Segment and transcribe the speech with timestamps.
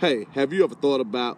[0.00, 1.36] Hey, have you ever thought about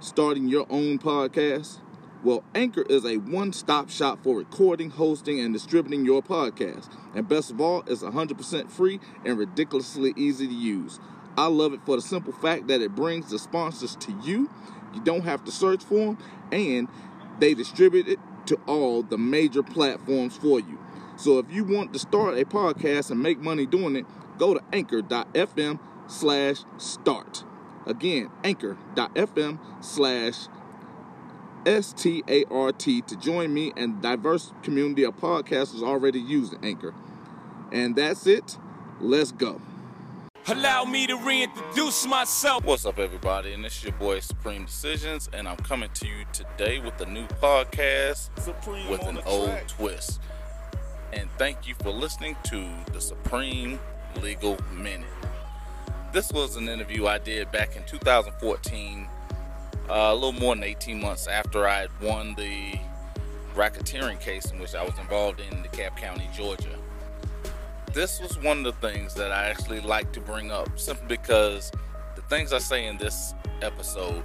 [0.00, 1.78] starting your own podcast?
[2.24, 6.92] Well, Anchor is a one stop shop for recording, hosting, and distributing your podcast.
[7.14, 10.98] And best of all, it's 100% free and ridiculously easy to use.
[11.36, 14.50] I love it for the simple fact that it brings the sponsors to you.
[14.92, 16.18] You don't have to search for them,
[16.50, 16.88] and
[17.38, 20.80] they distribute it to all the major platforms for you.
[21.14, 24.06] So if you want to start a podcast and make money doing it,
[24.36, 27.44] go to anchor.fm slash start.
[27.86, 30.48] Again, anchor.fm slash
[31.66, 36.94] S-T-A-R-T to join me and diverse community of podcasters already using Anchor.
[37.72, 38.56] And that's it.
[39.00, 39.60] Let's go.
[40.46, 42.64] Allow me to reintroduce myself.
[42.64, 43.52] What's up, everybody?
[43.52, 47.06] And this is your boy Supreme Decisions, and I'm coming to you today with a
[47.06, 49.68] new podcast Supreme with an old track.
[49.68, 50.20] twist.
[51.12, 53.78] And thank you for listening to the Supreme
[54.22, 55.06] Legal Minute.
[56.12, 59.06] This was an interview I did back in 2014,
[59.88, 62.80] uh, a little more than 18 months after I had won the
[63.54, 66.76] racketeering case in which I was involved in DeKalb County, Georgia.
[67.92, 71.70] This was one of the things that I actually like to bring up simply because
[72.16, 74.24] the things I say in this episode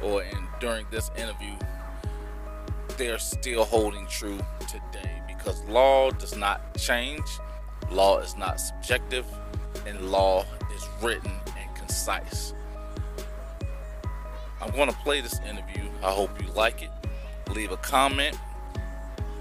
[0.00, 1.56] or in during this interview
[2.96, 7.24] they're still holding true today because law does not change,
[7.90, 9.26] law is not subjective,
[9.86, 10.44] and law
[10.76, 12.54] is written and concise.
[14.60, 15.82] I'm going to play this interview.
[16.02, 16.90] I hope you like it.
[17.54, 18.36] Leave a comment,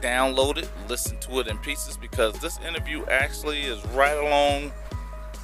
[0.02, 4.72] download it, listen to it in pieces because this interview actually is right along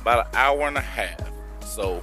[0.02, 1.20] about an hour and a half.
[1.66, 2.02] So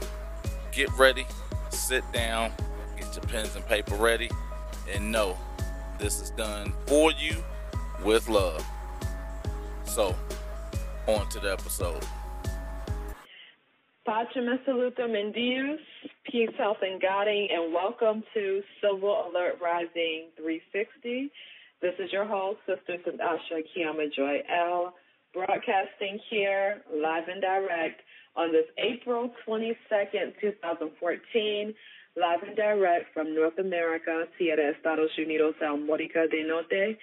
[0.73, 1.27] get ready,
[1.71, 2.53] sit down,
[2.97, 4.31] get your pens and paper ready,
[4.93, 5.37] and know
[5.99, 7.37] this is done for you
[8.05, 8.65] with love.
[9.85, 10.15] So,
[11.07, 12.05] on to the episode.
[14.09, 15.79] Pachama Salutum and Dios,
[16.33, 21.31] peace, health, and guiding, and welcome to Civil Alert Rising 360.
[21.83, 24.95] This is your host, Sister Sadasha Kiyama Joy L,
[25.35, 28.01] broadcasting here live and direct
[28.35, 31.75] on this April 22nd, 2014,
[32.17, 36.97] live and direct from North America, Tierra Estados Unidos, América del Norte,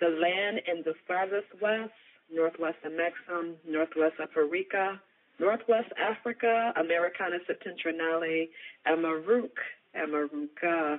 [0.00, 1.92] the land in the farthest west,
[2.34, 4.98] northwest of Mexico, northwest of Puerto Rico,
[5.38, 8.48] Northwest Africa, Americana Septentrionale,
[8.86, 9.50] Amaruk,
[9.96, 10.98] Amaruka,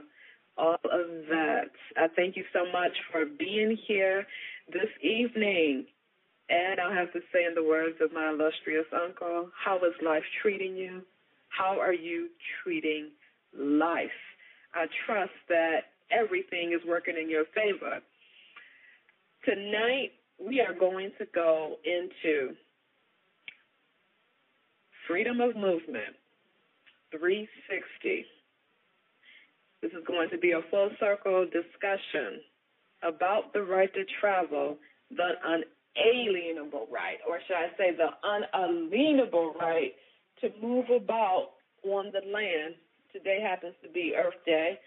[0.58, 1.72] all of that.
[1.98, 4.26] I thank you so much for being here
[4.72, 5.86] this evening.
[6.50, 10.24] And I'll have to say, in the words of my illustrious uncle, how is life
[10.42, 11.02] treating you?
[11.50, 12.30] How are you
[12.64, 13.10] treating
[13.58, 14.10] life?
[14.74, 18.00] I trust that everything is working in your favor.
[19.46, 22.56] Tonight, we are going to go into
[25.09, 26.14] Freedom of Movement
[27.09, 28.25] 360.
[29.81, 32.46] This is going to be a full circle discussion
[33.02, 34.78] about the right to travel,
[35.09, 39.94] the unalienable right, or should I say the unalienable right
[40.42, 42.76] to move about on the land.
[43.12, 44.78] Today happens to be Earth Day.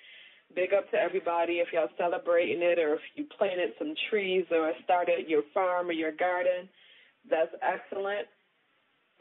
[0.54, 4.70] Big up to everybody if y'all celebrating it or if you planted some trees or
[4.84, 6.68] started your farm or your garden.
[7.28, 8.28] That's excellent.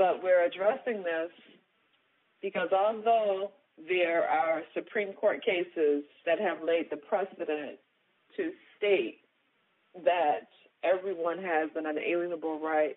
[0.02, 1.30] But we're addressing this
[2.42, 3.52] because although
[3.88, 7.78] there are Supreme Court cases that have laid the precedent
[8.36, 9.20] to state
[10.04, 10.50] that
[10.84, 12.96] everyone has an unalienable right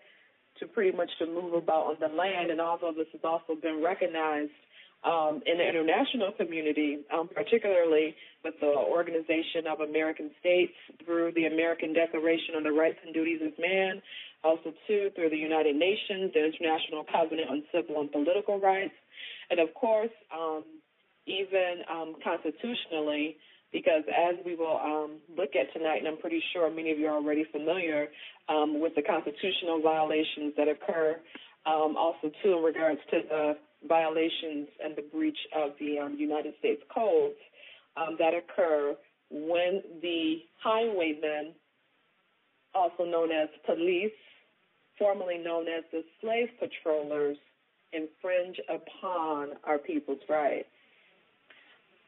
[0.61, 3.83] to pretty much to move about on the land, and although this has also been
[3.85, 4.57] recognized
[5.05, 10.73] um, in the international community, um, particularly with the Organization of American States
[11.05, 14.01] through the American Declaration on the Rights and Duties of Man,
[14.45, 18.95] also too through the United Nations, the International Covenant on Civil and Political Rights,
[19.51, 20.65] and of course, um,
[21.27, 23.37] even um, constitutionally,
[23.73, 27.07] because as we will um, look at tonight, and I'm pretty sure many of you
[27.07, 28.09] are already familiar
[28.49, 31.19] um, with the constitutional violations that occur,
[31.67, 33.57] um, also too in regards to the
[33.89, 37.35] violations and the breach of the um, United States codes
[38.19, 38.95] that occur
[39.31, 41.55] when the highwaymen,
[42.75, 44.13] also known as police,
[44.99, 47.37] formerly known as the slave patrollers,
[47.93, 50.69] infringe upon our people's rights.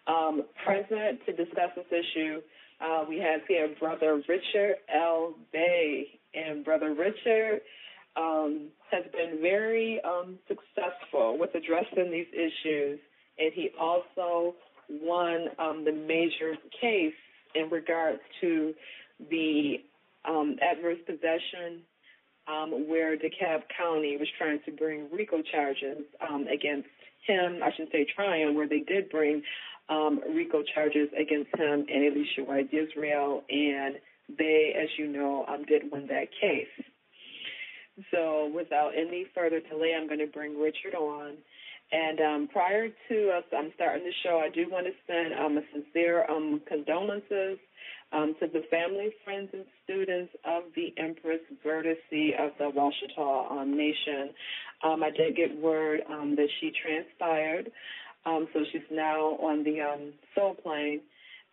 [0.06, 2.40] Um, present to discuss this issue,
[2.80, 5.34] uh, we have here Brother Richard L.
[5.52, 6.06] Bay.
[6.34, 7.62] And Brother Richard
[8.16, 12.98] um, has been very um, successful with addressing these issues,
[13.38, 14.54] and he also
[14.90, 17.14] won um, the major case
[17.54, 18.74] in regards to
[19.30, 19.76] the
[20.28, 21.80] um, adverse possession
[22.48, 26.88] um, where DeKalb County was trying to bring RICO charges um, against
[27.26, 29.43] him, I should say Tryon, where they did bring
[29.88, 33.96] um, RICO charges against him and Alicia White Israel, and
[34.38, 36.87] they, as you know, um, did win that case.
[38.10, 41.34] So without any further delay, I'm going to bring Richard on.
[41.93, 45.56] And um, prior to us um, starting the show, I do want to send um,
[45.56, 47.58] a sincere um, condolences
[48.12, 53.76] um, to the family, friends, and students of the Empress Verdiacee of the Washitaw um,
[53.76, 54.31] Nation.
[54.85, 57.70] Um, I did get word um, that she transpired,
[58.25, 61.00] um, so she's now on the um, soul plane.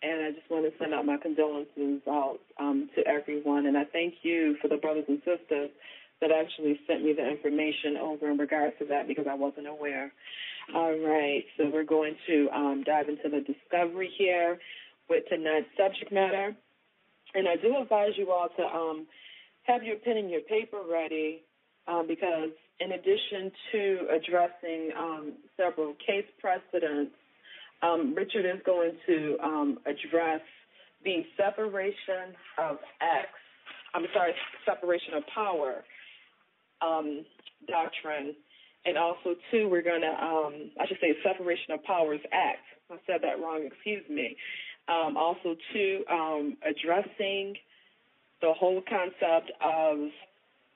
[0.01, 3.67] And I just want to send out my condolences out to everyone.
[3.67, 5.69] And I thank you for the brothers and sisters
[6.19, 10.11] that actually sent me the information over in regards to that because I wasn't aware.
[10.75, 12.49] All right, so we're going to
[12.85, 14.59] dive into the discovery here
[15.13, 16.55] with tonight's subject matter.
[17.35, 19.05] And I do advise you all to um,
[19.63, 21.43] have your pen and your paper ready
[21.87, 22.49] um, because,
[22.79, 27.13] in addition to addressing um, several case precedents,
[27.83, 30.41] um, Richard is going to um, address
[31.03, 33.27] the separation of X,
[33.93, 34.33] I'm sorry,
[34.65, 35.83] separation of power
[36.81, 37.25] um,
[37.67, 38.33] doctrine.
[38.85, 42.65] And also, too, we're going to, I should say, Separation of Powers Act.
[42.91, 44.35] I said that wrong, excuse me.
[44.87, 47.55] Um, also, too, um, addressing
[48.41, 50.09] the whole concept of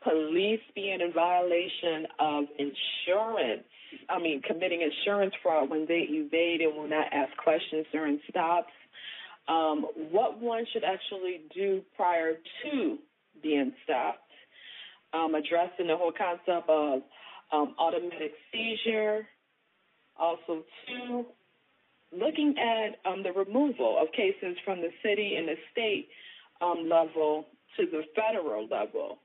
[0.03, 3.63] police being in violation of insurance.
[4.09, 8.71] I mean, committing insurance fraud when they evade and will not ask questions during stops.
[9.47, 12.33] Um, what one should actually do prior
[12.63, 12.97] to
[13.41, 14.27] being stopped
[15.13, 17.01] um, addressing the whole concept of
[17.51, 19.27] um, automatic seizure.
[20.19, 21.25] Also, two,
[22.11, 26.07] looking at um, the removal of cases from the city and the state
[26.61, 27.45] um, level
[27.77, 29.19] to the federal level.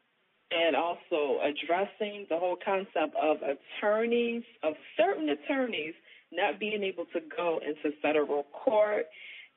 [0.50, 5.94] And also addressing the whole concept of attorneys, of certain attorneys
[6.30, 9.06] not being able to go into federal court.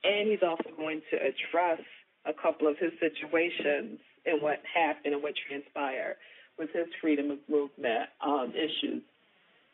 [0.04, 1.80] And he's also going to address
[2.24, 6.16] a couple of his situations and what happened and what transpired
[6.58, 9.02] with his freedom of movement um, issues.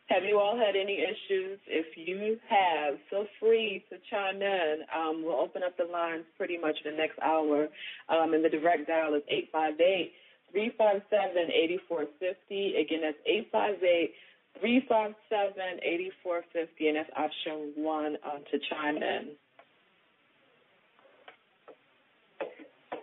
[0.07, 1.59] Have you all had any issues?
[1.65, 4.79] If you have, feel free to chime in.
[4.95, 7.67] Um, we'll open up the lines pretty much the next hour.
[8.09, 10.11] Um, and the direct dial is 858
[10.51, 12.75] 357 8450.
[12.75, 14.13] Again, that's 858
[14.59, 16.87] 357 8450.
[16.87, 19.39] And that's option one um, to chime in.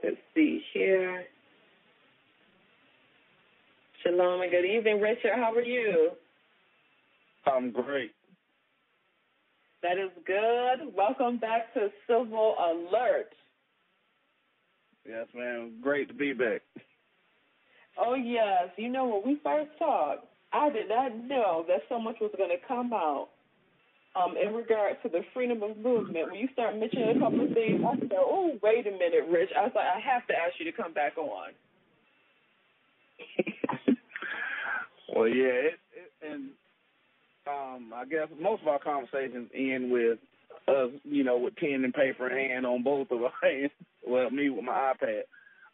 [0.04, 1.24] Let's see here.
[4.02, 5.32] Shalom and good evening, Richard.
[5.34, 6.12] How are you?
[7.46, 8.12] I'm great.
[9.82, 10.94] That is good.
[10.94, 13.32] Welcome back to Civil Alert.
[15.08, 15.72] Yes, ma'am.
[15.80, 16.60] Great to be back.
[17.98, 18.68] Oh, yes.
[18.76, 22.50] You know, when we first talked, I did not know that so much was going
[22.50, 23.28] to come out
[24.16, 26.30] um, in regard to the freedom of movement.
[26.30, 29.50] When you start mentioning a couple of things, I said, oh, wait a minute, Rich.
[29.56, 31.52] I was like, I have to ask you to come back on.
[35.14, 36.50] well, yeah, it, it, and
[37.50, 40.18] um, I guess most of our conversations end with
[40.68, 43.72] us, you know, with pen and paper in hand on both of our hands.
[44.06, 45.22] Well, me with my iPad,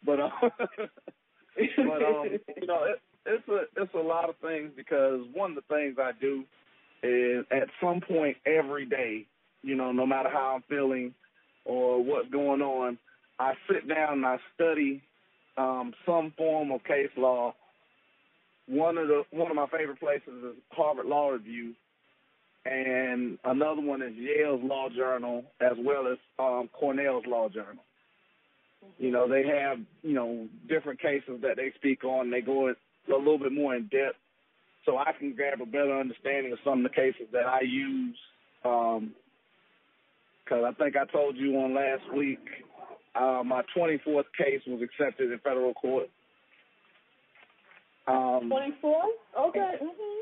[0.05, 5.21] but uh, but um, you know, it, it's a it's a lot of things because
[5.33, 6.43] one of the things I do
[7.03, 9.25] is at some point every day,
[9.61, 11.13] you know, no matter how I'm feeling
[11.65, 12.97] or what's going on,
[13.39, 15.01] I sit down and I study
[15.57, 17.53] um, some form of case law.
[18.67, 21.73] One of the one of my favorite places is Harvard Law Review,
[22.65, 27.83] and another one is Yale's Law Journal, as well as um, Cornell's Law Journal.
[28.97, 32.29] You know, they have you know different cases that they speak on.
[32.29, 32.75] They go a
[33.07, 34.17] little bit more in depth,
[34.85, 38.17] so I can grab a better understanding of some of the cases that I use.
[38.63, 39.01] Because
[40.51, 42.39] um, I think I told you on last week
[43.15, 46.09] uh, my 24th case was accepted in federal court.
[48.07, 49.03] Um, 24?
[49.49, 49.59] Okay.
[49.59, 50.17] Mm-hmm.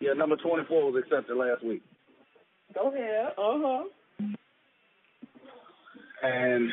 [0.00, 1.82] Yeah, number 24 was accepted last week.
[2.74, 3.32] Go ahead.
[3.38, 3.84] Uh huh.
[6.22, 6.70] And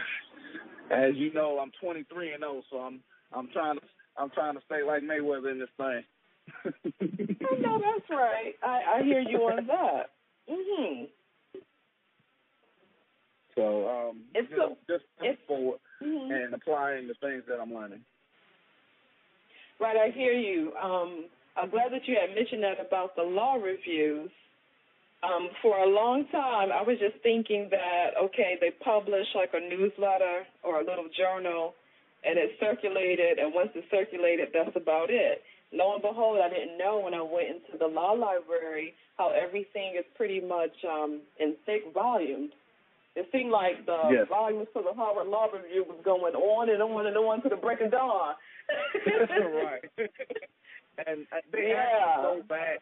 [0.90, 3.02] as you know, I'm 23 and 0, so I'm
[3.34, 3.82] I'm trying to
[4.18, 6.04] I'm trying to stay like Mayweather in this thing.
[6.66, 8.54] I know that's right.
[8.64, 10.12] I I hear you on that.
[10.50, 11.08] Mhm.
[13.56, 16.32] So um, it's just, so, just it's, forward mm-hmm.
[16.32, 18.02] and applying the things that I'm learning.
[19.82, 20.74] Right, I hear you.
[20.78, 21.26] Um,
[21.58, 24.30] I'm glad that you had mentioned that about the law reviews.
[25.24, 29.60] Um, for a long time, I was just thinking that okay, they publish like a
[29.60, 31.74] newsletter or a little journal,
[32.24, 35.42] and it's circulated, and once it's circulated, that's about it.
[35.74, 39.98] lo and behold, I didn't know when I went into the law library how everything
[39.98, 42.52] is pretty much um, in thick volumes.
[43.16, 44.28] It seemed like the yes.
[44.30, 47.58] volumes for the Harvard Law Review was going on and on and on to the
[47.58, 48.36] break of dawn.
[49.08, 50.10] Right.
[51.08, 52.18] and they yeah.
[52.22, 52.80] go back.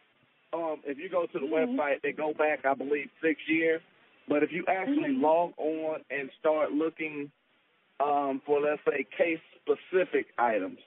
[0.51, 1.79] Um, if you go to the mm-hmm.
[1.79, 3.81] website, they go back, I believe, six years.
[4.27, 5.24] But if you actually mm-hmm.
[5.24, 7.31] log on and start looking
[8.00, 10.79] um, for, let's say, case-specific items,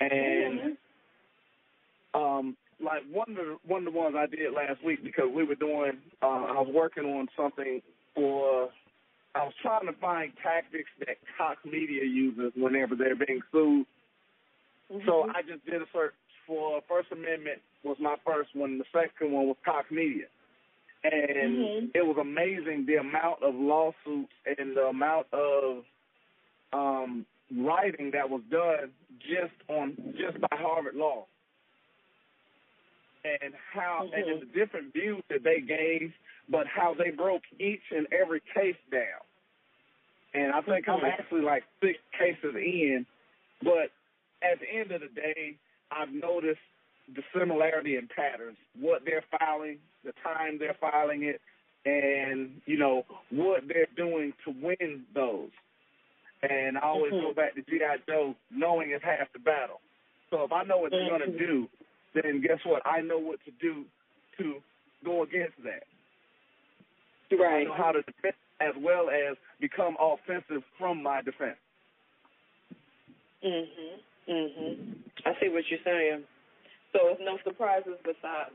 [0.00, 2.20] and mm-hmm.
[2.20, 5.44] um, like one of the one of the ones I did last week because we
[5.44, 7.80] were doing, uh, I was working on something
[8.14, 8.70] for.
[9.34, 13.86] I was trying to find tactics that Cox Media uses whenever they're being sued.
[14.92, 15.06] Mm-hmm.
[15.06, 16.14] So I just did a search
[16.46, 18.78] for First Amendment was my first one.
[18.78, 20.26] The second one was Cox Media
[21.12, 21.86] and mm-hmm.
[21.94, 25.84] it was amazing the amount of lawsuits and the amount of
[26.72, 27.26] um,
[27.56, 28.90] writing that was done
[29.20, 31.26] just on just by Harvard Law,
[33.24, 34.30] and how mm-hmm.
[34.30, 36.12] and the different views that they gave,
[36.48, 39.22] but how they broke each and every case down.
[40.34, 41.04] And I think mm-hmm.
[41.04, 43.06] I'm actually like six cases in,
[43.62, 43.90] but
[44.52, 45.56] at the end of the day,
[45.90, 46.60] I've noticed
[47.14, 51.40] the similarity in patterns, what they're filing, the time they're filing it,
[51.84, 55.50] and you know what they're doing to win those.
[56.42, 57.28] And I always mm-hmm.
[57.28, 59.80] go back to GI Joe, knowing is half the battle.
[60.30, 61.68] So if I know what they're going to do,
[62.14, 62.82] then guess what?
[62.84, 63.84] I know what to do
[64.38, 64.56] to
[65.04, 65.84] go against that.
[67.36, 67.60] Right.
[67.60, 71.58] I know how to defend as well as become offensive from my defense.
[73.44, 74.00] Mhm.
[74.28, 75.02] Mhm.
[75.24, 76.26] I see what you're saying.
[76.92, 78.52] So it's no surprises with that.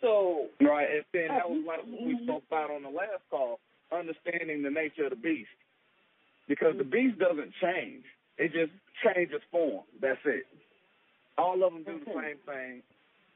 [0.00, 3.58] So right, and then that was what we spoke about on the last call,
[3.90, 5.48] understanding the nature of the beast,
[6.46, 8.04] because the beast doesn't change;
[8.36, 9.84] it just changes form.
[10.00, 10.46] That's it.
[11.38, 12.82] All of them do the same thing,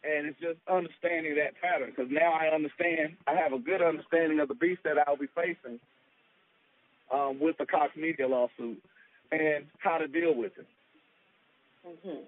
[0.04, 1.90] and it's just understanding that pattern.
[1.90, 5.28] Because now I understand, I have a good understanding of the beast that I'll be
[5.35, 5.80] facing
[7.11, 8.82] um, with the Cox Media lawsuit
[9.32, 10.66] and how to deal with it.
[11.88, 12.21] Mm-hmm.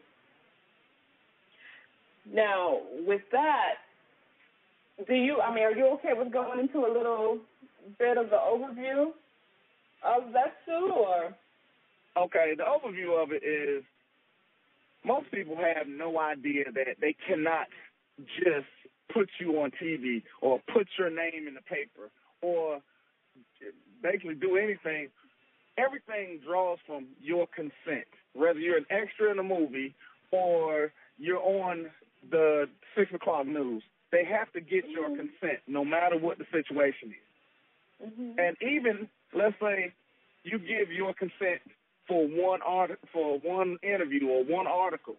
[2.35, 3.75] Now, with that,
[5.07, 5.40] do you?
[5.40, 7.38] I mean, are you okay with going into a little
[7.99, 9.11] bit of the overview
[10.05, 11.35] of that too, or?
[12.17, 13.85] Okay, the overview of it is
[15.05, 17.69] most people have no idea that they cannot
[18.38, 18.69] just
[19.12, 22.11] put you on TV or put your name in the paper
[22.43, 22.81] or
[24.02, 25.09] basically do anything.
[25.79, 29.95] Everything draws from your consent, whether you're an extra in a movie
[30.31, 31.87] or you're on
[32.31, 33.83] the six o'clock news.
[34.13, 34.93] They have to get mm-hmm.
[34.93, 38.09] your consent, no matter what the situation is.
[38.09, 38.39] Mm-hmm.
[38.39, 39.93] And even let's say
[40.43, 41.61] you give your consent
[42.09, 45.17] for one art for one interview or one article,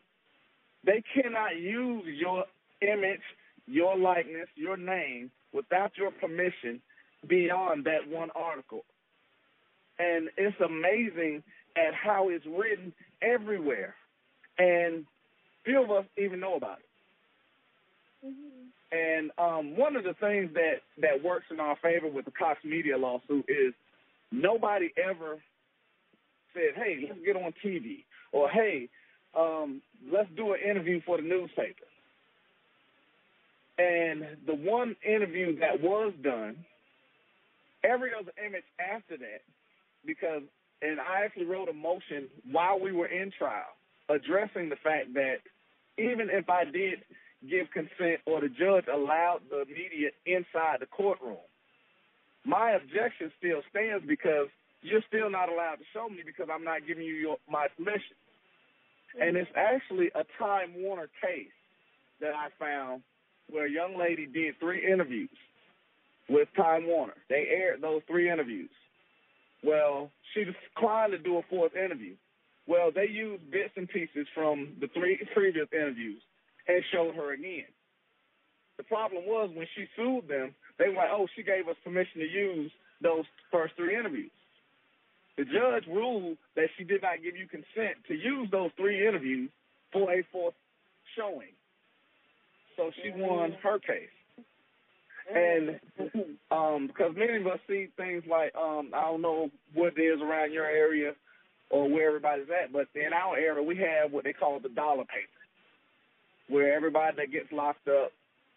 [0.84, 2.46] they cannot use your
[2.82, 3.22] image,
[3.68, 6.82] your likeness, your name without your permission
[7.28, 8.84] beyond that one article.
[10.00, 11.44] And it's amazing
[11.76, 13.96] at how it's written everywhere.
[14.58, 15.06] And
[15.64, 18.28] few of us even know about it.
[18.28, 18.62] Mm-hmm.
[18.92, 22.60] And um, one of the things that that works in our favor with the Cox
[22.64, 23.74] Media lawsuit is
[24.32, 25.40] nobody ever
[26.54, 28.90] said, "Hey, let's get on TV," or "Hey,
[29.38, 31.86] um, let's do an interview for the newspaper."
[33.78, 36.66] And the one interview that was done,
[37.84, 39.42] every other image after that,
[40.06, 40.44] because
[40.82, 43.76] and I actually wrote a motion while we were in trial
[44.10, 45.38] addressing the fact that
[45.98, 47.04] even if I did
[47.50, 51.42] give consent or the judge allowed the media inside the courtroom.
[52.46, 54.48] My objection still stands because
[54.82, 58.18] you're still not allowed to show me because I'm not giving you your, my permission.
[59.20, 61.54] And it's actually a Time Warner case
[62.20, 63.02] that I found
[63.50, 65.30] where a young lady did three interviews
[66.30, 67.18] with Time Warner.
[67.30, 68.70] They aired those three interviews.
[69.64, 72.16] Well, she declined to do a fourth interview.
[72.68, 76.22] Well, they used bits and pieces from the three previous interviews
[76.68, 77.70] and showed her again.
[78.78, 82.28] The problem was when she sued them, they like, oh, she gave us permission to
[82.28, 84.32] use those first three interviews.
[85.38, 89.50] The judge ruled that she did not give you consent to use those three interviews
[89.92, 90.54] for a fourth
[91.18, 91.54] showing.
[92.78, 94.10] So she won her case.
[95.34, 95.80] And
[96.52, 100.22] um, because many of us see things like um, I don't know what it is
[100.22, 101.14] around your area
[101.70, 105.06] or where everybody's at, but in our area we have what they call the dollar
[105.06, 105.42] paper
[106.52, 108.12] where everybody that gets locked up,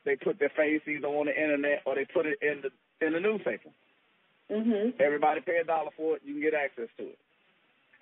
[0.04, 2.70] they put their face either on the internet or they put it in the
[3.06, 3.70] in the newspaper.
[4.50, 5.00] Mm-hmm.
[5.00, 7.18] Everybody pay a dollar for it, you can get access to it.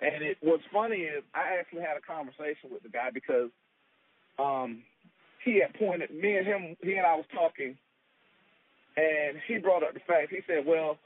[0.01, 3.49] And it, what's funny is I actually had a conversation with the guy because
[4.37, 4.83] um,
[5.45, 6.75] he had pointed me and him.
[6.81, 7.77] He and I was talking,
[8.97, 10.29] and he brought up the fact.
[10.29, 10.97] He said, "Well,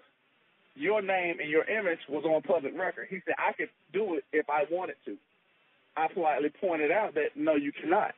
[0.75, 4.25] your name and your image was on public record." He said, "I could do it
[4.31, 5.17] if I wanted to."
[5.95, 8.13] I politely pointed out that no, you cannot.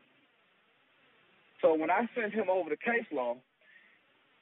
[1.61, 3.37] So when I sent him over the case law,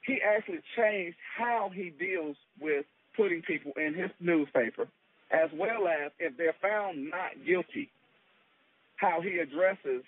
[0.04, 4.88] he actually changed how he deals with putting people in his newspaper,
[5.30, 7.90] as well as if they're found not guilty,
[8.96, 10.02] how he addresses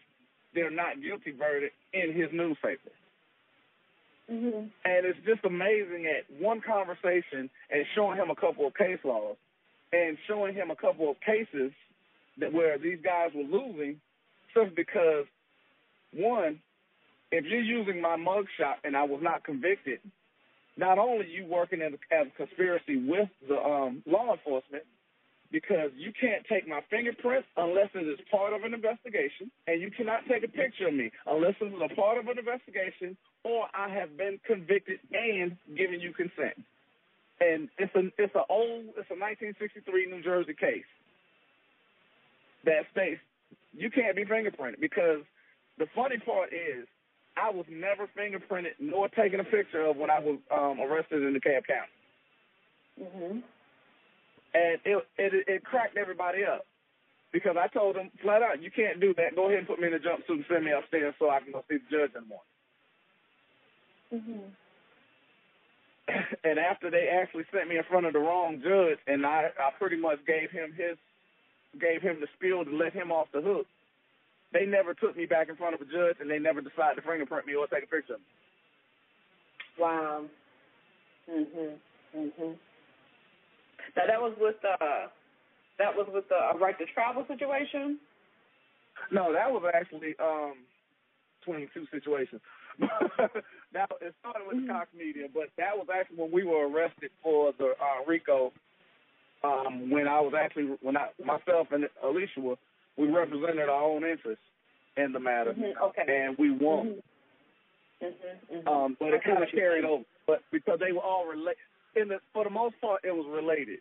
[0.54, 2.90] their not guilty verdict in his newspaper.
[4.30, 4.66] Mm-hmm.
[4.84, 9.36] And it's just amazing at one conversation and showing him a couple of case laws
[9.92, 11.72] and showing him a couple of cases
[12.38, 14.00] that where these guys were losing
[14.54, 15.26] simply because
[16.14, 16.60] one,
[17.32, 20.00] if you're using my mugshot and I was not convicted,
[20.76, 24.84] not only you working as a, as a conspiracy with the um, law enforcement,
[25.50, 29.90] because you can't take my fingerprints unless it is part of an investigation, and you
[29.90, 33.66] cannot take a picture of me unless it is a part of an investigation or
[33.74, 36.54] I have been convicted and given you consent.
[37.40, 40.84] And it's a it's a old it's a 1963 New Jersey case
[42.64, 43.20] that states
[43.72, 45.24] you can't be fingerprinted because
[45.78, 46.86] the funny part is
[47.36, 51.32] I was never fingerprinted nor taken a picture of when I was um, arrested in
[51.32, 51.96] DeKalb County.
[53.00, 53.42] Mhm.
[54.54, 56.66] And it, it it cracked everybody up
[57.32, 59.36] because I told them flat out, you can't do that.
[59.36, 61.52] Go ahead and put me in a jumpsuit and send me upstairs so I can
[61.52, 62.50] go see the judge in the morning.
[64.12, 64.50] Mhm.
[66.44, 69.70] and after they actually sent me in front of the wrong judge, and I I
[69.78, 70.96] pretty much gave him his
[71.80, 73.66] gave him the spiel to let him off the hook.
[74.52, 77.02] They never took me back in front of a judge, and they never decided to
[77.02, 78.26] fingerprint me or take a picture of me.
[79.78, 80.24] Wow.
[81.30, 81.78] Mhm.
[82.16, 82.58] Mhm.
[83.96, 85.08] Now that was with uh
[85.78, 87.98] that was with the uh, right to travel situation.
[89.10, 90.54] No, that was actually um
[91.40, 92.40] between two situations.
[93.74, 97.10] now it started with the Cox Media, but that was actually when we were arrested
[97.22, 98.52] for the uh, RICO.
[99.42, 102.56] Um, when I was actually when I myself and Alicia were
[102.98, 104.44] we represented our own interests
[104.96, 105.76] in the matter, Mhm.
[105.80, 106.04] Okay.
[106.06, 107.02] and we won.
[108.02, 108.12] Mhm.
[108.52, 108.66] Mhm.
[108.68, 110.04] Um, but it kind of carried over.
[110.26, 111.56] But because they were all related,
[111.96, 113.80] in the for the most part, it was related.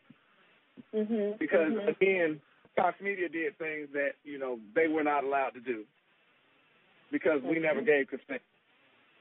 [0.94, 1.38] Mhm.
[1.38, 1.88] Because mhm.
[1.88, 2.42] again,
[2.76, 5.86] Cox Media did things that you know they were not allowed to do
[7.12, 7.86] because we never Mhm.
[7.86, 8.42] gave consent,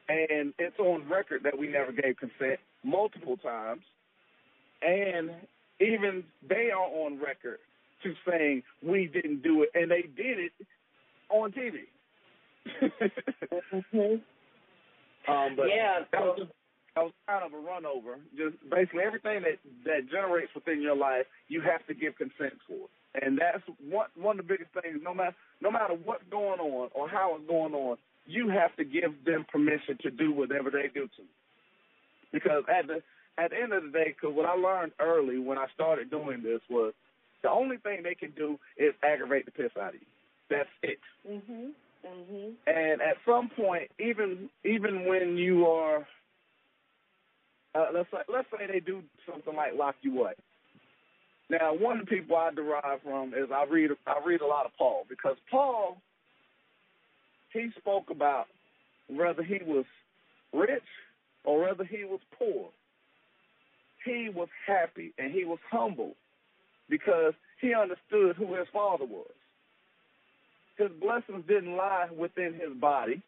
[0.08, 3.84] and it's on record that we never gave consent multiple times,
[4.82, 5.30] and
[5.80, 7.60] even they are on record
[8.02, 10.52] to saying we didn't do it, and they did it
[11.28, 11.86] on TV.
[13.72, 14.22] Mhm.
[15.26, 16.52] um, but Yeah, that was just,
[16.98, 18.18] that was kind of a run over.
[18.36, 22.90] Just basically everything that that generates within your life, you have to give consent for.
[23.14, 24.98] And that's one one of the biggest things.
[25.02, 28.84] No matter no matter what's going on or how it's going on, you have to
[28.84, 31.34] give them permission to do whatever they do to you.
[32.32, 33.02] Because at the
[33.38, 36.42] at the end of the day, because what I learned early when I started doing
[36.42, 36.92] this was
[37.42, 40.06] the only thing they can do is aggravate the piss out of you.
[40.50, 40.98] That's it.
[41.28, 41.72] Mhm.
[42.04, 42.54] Mhm.
[42.66, 46.06] And at some point, even even when you are,
[47.78, 50.34] uh, let's say, let's say they do something like lock you up.
[51.50, 54.66] Now, one of the people I derive from is I read I read a lot
[54.66, 55.98] of Paul because Paul
[57.52, 58.46] he spoke about
[59.08, 59.86] whether he was
[60.52, 60.82] rich
[61.44, 62.68] or whether he was poor.
[64.04, 66.14] He was happy and he was humble
[66.90, 69.30] because he understood who his father was
[70.78, 73.20] his blessings didn't lie within his body,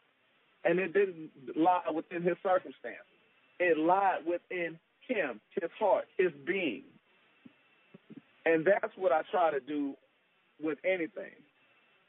[0.64, 3.09] and it didn't lie within his circumstances.
[3.60, 6.84] It lied within him, his heart, his being.
[8.46, 9.94] And that's what I try to do
[10.62, 11.36] with anything.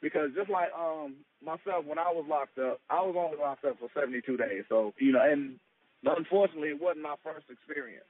[0.02, 3.78] Because just like um myself, when I was locked up, I was only locked up
[3.80, 4.64] for 72 days.
[4.70, 5.60] So, you know, and
[6.06, 8.06] unfortunately, it wasn't my first experience.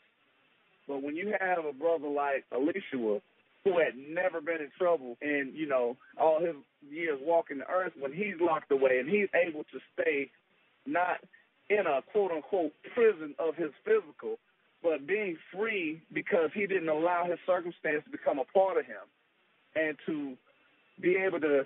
[0.87, 3.21] But when you have a brother like Alicia,
[3.63, 6.55] who had never been in trouble in, you know, all his
[6.89, 10.29] years walking the earth, when he's locked away and he's able to stay
[10.85, 11.17] not
[11.71, 14.37] in a quote unquote prison of his physical,
[14.83, 19.05] but being free because he didn't allow his circumstance to become a part of him
[19.75, 20.35] and to
[20.99, 21.65] be able to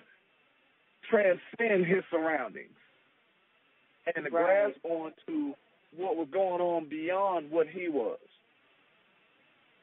[1.10, 2.78] transcend his surroundings
[4.15, 4.72] and to Right.
[4.74, 5.56] grasp onto
[5.96, 8.20] what was going on beyond what he was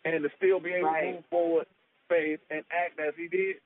[0.05, 1.07] and to still be able Right.
[1.07, 1.67] to move forward
[2.09, 3.57] faith and act as he did,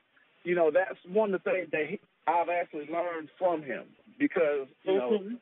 [0.45, 3.85] you know, that's one of the things that he, I've actually learned from him
[4.19, 5.41] because, you know, Mhm.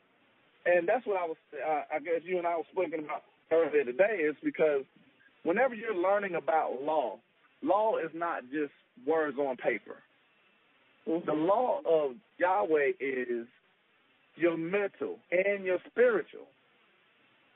[0.66, 3.22] And that's what I was, uh, I guess you and I were speaking about
[3.52, 4.84] earlier today is because
[5.42, 7.18] whenever you're learning about law,
[7.62, 8.72] law is not just
[9.06, 9.96] words on paper.
[11.08, 11.26] Mm-hmm.
[11.26, 13.46] The law of Yahweh is
[14.36, 16.46] your mental and your spiritual.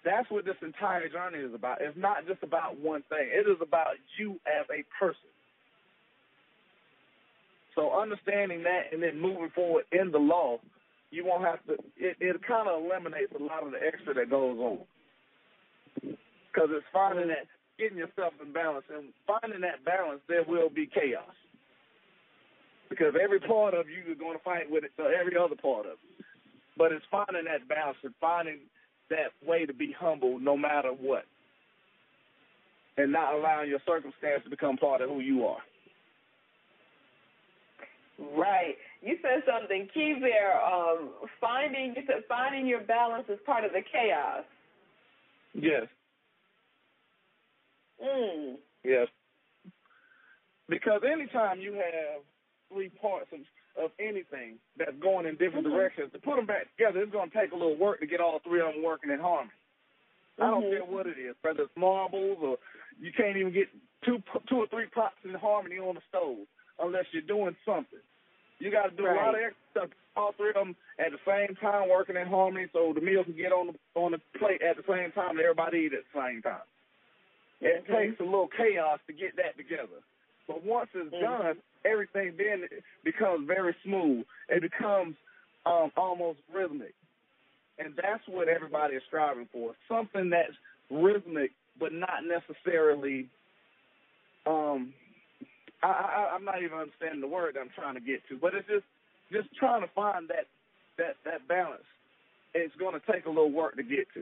[0.04, 1.80] That's what this entire journey is about.
[1.80, 3.28] It's not just about one thing.
[3.32, 5.28] It is about you as a person.
[7.74, 10.58] So understanding that and then moving forward in the law,
[11.10, 11.72] you won't have to.
[11.96, 14.78] It, it kind of eliminates a lot of the extra that goes on
[16.00, 17.46] because it's finding that
[17.78, 20.20] getting yourself in balance and finding that balance.
[20.28, 21.34] There will be chaos
[22.88, 25.86] because every part of you is going to fight with it, so every other part
[25.86, 26.24] of it.
[26.76, 28.60] But it's finding that balance and finding
[29.10, 31.24] that way to be humble no matter what,
[32.96, 35.62] and not allowing your circumstance to become part of who you are.
[38.36, 38.76] Right.
[39.00, 40.60] You said something key there.
[40.60, 44.44] Um, finding you said finding your balance is part of the chaos.
[45.54, 45.86] Yes.
[48.02, 48.56] Mm.
[48.84, 49.08] Yes.
[50.68, 52.22] Because anytime you have
[52.72, 53.40] three parts of,
[53.82, 55.70] of anything that's going in different Mhm.
[55.70, 58.20] directions, to put them back together, it's going to take a little work to get
[58.20, 59.50] all three of them working in harmony.
[60.38, 60.70] I don't Mhm.
[60.70, 62.58] care what it is, whether it's marbles or
[63.00, 63.68] you can't even get
[64.02, 66.46] two two or three pots in harmony on the stove
[66.78, 68.00] unless you're doing something.
[68.58, 69.90] You got to do a lot of extra stuff.
[70.16, 73.36] All three of them at the same time working in harmony, so the meal can
[73.36, 76.20] get on the on the plate at the same time and everybody eat at the
[76.20, 76.66] same time.
[77.60, 77.96] It Mhm.
[77.96, 80.02] takes a little chaos to get that together.
[80.48, 81.20] But once it's Mhm.
[81.20, 82.68] done, everything then
[83.04, 84.26] becomes very smooth.
[84.48, 85.16] It becomes
[85.66, 86.94] um, almost rhythmic.
[87.78, 89.74] And that's what everybody is striving for.
[89.86, 90.56] Something that's
[90.88, 93.28] rhythmic but not necessarily
[94.46, 94.94] um
[95.82, 98.68] I, I I'm not even understanding the word I'm trying to get to, but it's
[98.68, 98.86] just
[99.32, 100.46] just trying to find that
[100.98, 101.86] that that balance.
[102.54, 104.20] It's going to take a little work to get to.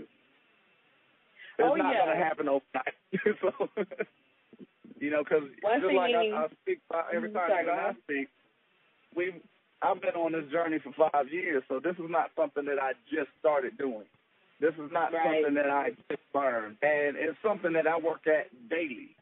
[1.58, 2.04] It's Oh, not yeah.
[2.04, 2.96] going to happen overnight.
[3.40, 3.68] so,
[5.00, 8.28] you know, because just like I, I speak about every Mhm, time sorry, I speak,
[9.14, 9.34] we
[9.82, 12.92] I've been on this journey for five years, so this is not something that I
[13.08, 14.04] just started doing.
[14.60, 15.44] This is not Right.
[15.44, 19.16] something that I just learned, and it's something that I work at daily.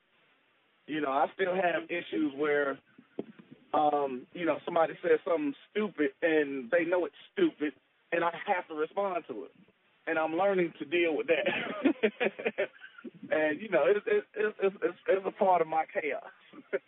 [0.87, 2.79] You know, I still have issues where,
[3.73, 7.73] um, you know, somebody says something stupid and they know it's stupid,
[8.12, 9.53] and I have to respond to it,
[10.07, 11.47] and I'm learning to deal with that.
[13.31, 14.27] and you know, it's it's
[14.61, 16.29] it's it's, it's a part of my chaos.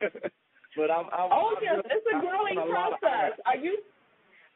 [0.77, 3.41] but I'm, I'm Oh I'm yes, just- it's a growing process.
[3.47, 3.79] Are you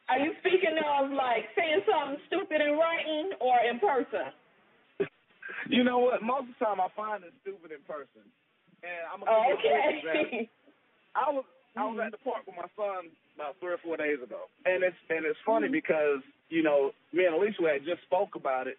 [0.09, 4.29] are you speaking of like saying something stupid in writing or in person?
[5.69, 6.23] You know what?
[6.23, 8.25] Most of the time, I find it stupid in person.
[8.83, 10.39] And I'm gonna give you a quick example.
[10.41, 10.49] Okay.
[11.15, 11.45] I was
[11.77, 14.83] I was at the park with my son about three or four days ago, and
[14.83, 18.77] it's and it's funny because you know me and Alicia had just spoke about it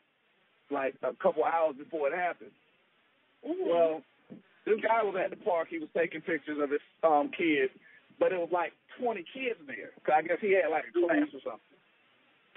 [0.70, 2.52] like a couple hours before it happened.
[3.46, 3.66] Mhm.
[3.66, 4.02] Well,
[4.64, 5.68] this guy was at the park.
[5.68, 7.72] He was taking pictures of his um kids,
[8.18, 9.90] but it was like 20 kids there.
[10.04, 11.78] 'Cause I guess he had like a class or something.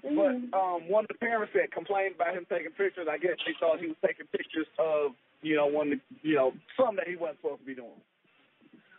[0.03, 3.53] But um, one of the parents that complained about him taking pictures, I guess they
[3.59, 7.37] thought he was taking pictures of, you know, one, you know, something that he wasn't
[7.37, 8.01] supposed to be doing.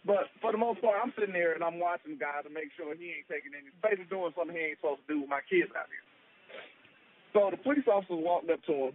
[0.06, 2.70] But for the most part, I'm sitting there and I'm watching the guy to make
[2.78, 5.42] sure he ain't taking any, basically doing something he ain't supposed to do with my
[5.50, 6.06] kids out here.
[7.34, 8.94] So the police officer walked up to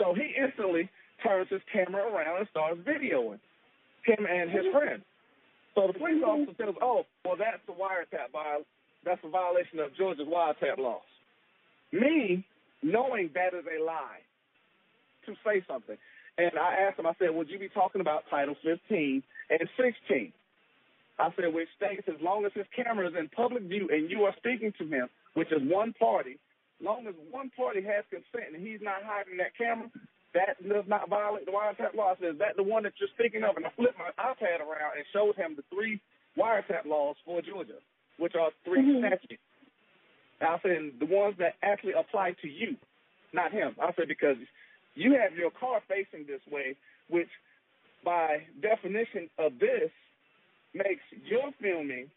[0.00, 0.88] So he instantly
[1.20, 3.38] turns his camera around and starts videoing
[4.08, 5.04] him and his friend.
[5.76, 8.64] So the police officer says, "Oh, well, that's a wiretap viol
[9.04, 11.06] That's a violation of Georgia's wiretap laws."
[11.92, 12.42] Me
[12.82, 14.25] knowing that is a lie
[15.26, 15.96] to say something,
[16.38, 17.06] and I asked him.
[17.06, 20.32] I said, "Would you be talking about Title 15 and 16?"
[21.18, 24.24] I said, which states as long as his camera is in public view and you
[24.24, 26.36] are speaking to him, which is one party,
[26.78, 29.88] as long as one party has consent and he's not hiding that camera,
[30.34, 32.12] that does not violate the wiretap law.
[32.12, 33.56] I said, is that the one that you're speaking of?
[33.56, 36.00] And I flipped my iPad around and showed him the three
[36.36, 37.80] wiretap laws for Georgia,
[38.18, 38.98] which are 3 Mhm.
[39.00, 39.42] statutes.
[40.40, 42.76] And I said, the ones that actually apply to you,
[43.32, 43.74] not him.
[43.80, 44.36] I said, because
[44.96, 46.76] you have your car facing this way,
[47.08, 47.28] which
[48.04, 49.90] by definition of this
[50.74, 52.10] makes your filming,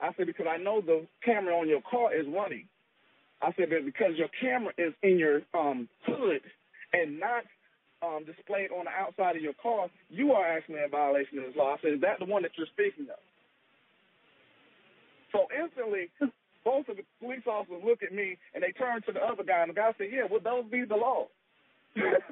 [0.00, 2.66] I said, because I know the camera on your car is running.
[3.42, 6.42] I said, but because your camera is in your um, hood
[6.92, 7.44] and not
[8.02, 11.56] um, displayed on the outside of your car, you are actually in violation of this
[11.56, 11.74] law.
[11.74, 13.20] I said, is that the one that you're speaking of?
[15.32, 16.10] So instantly,
[16.64, 19.62] both of the police officers look at me and they turn to the other guy,
[19.62, 21.28] and the guy said, yeah, would those be the laws?
[21.96, 22.22] That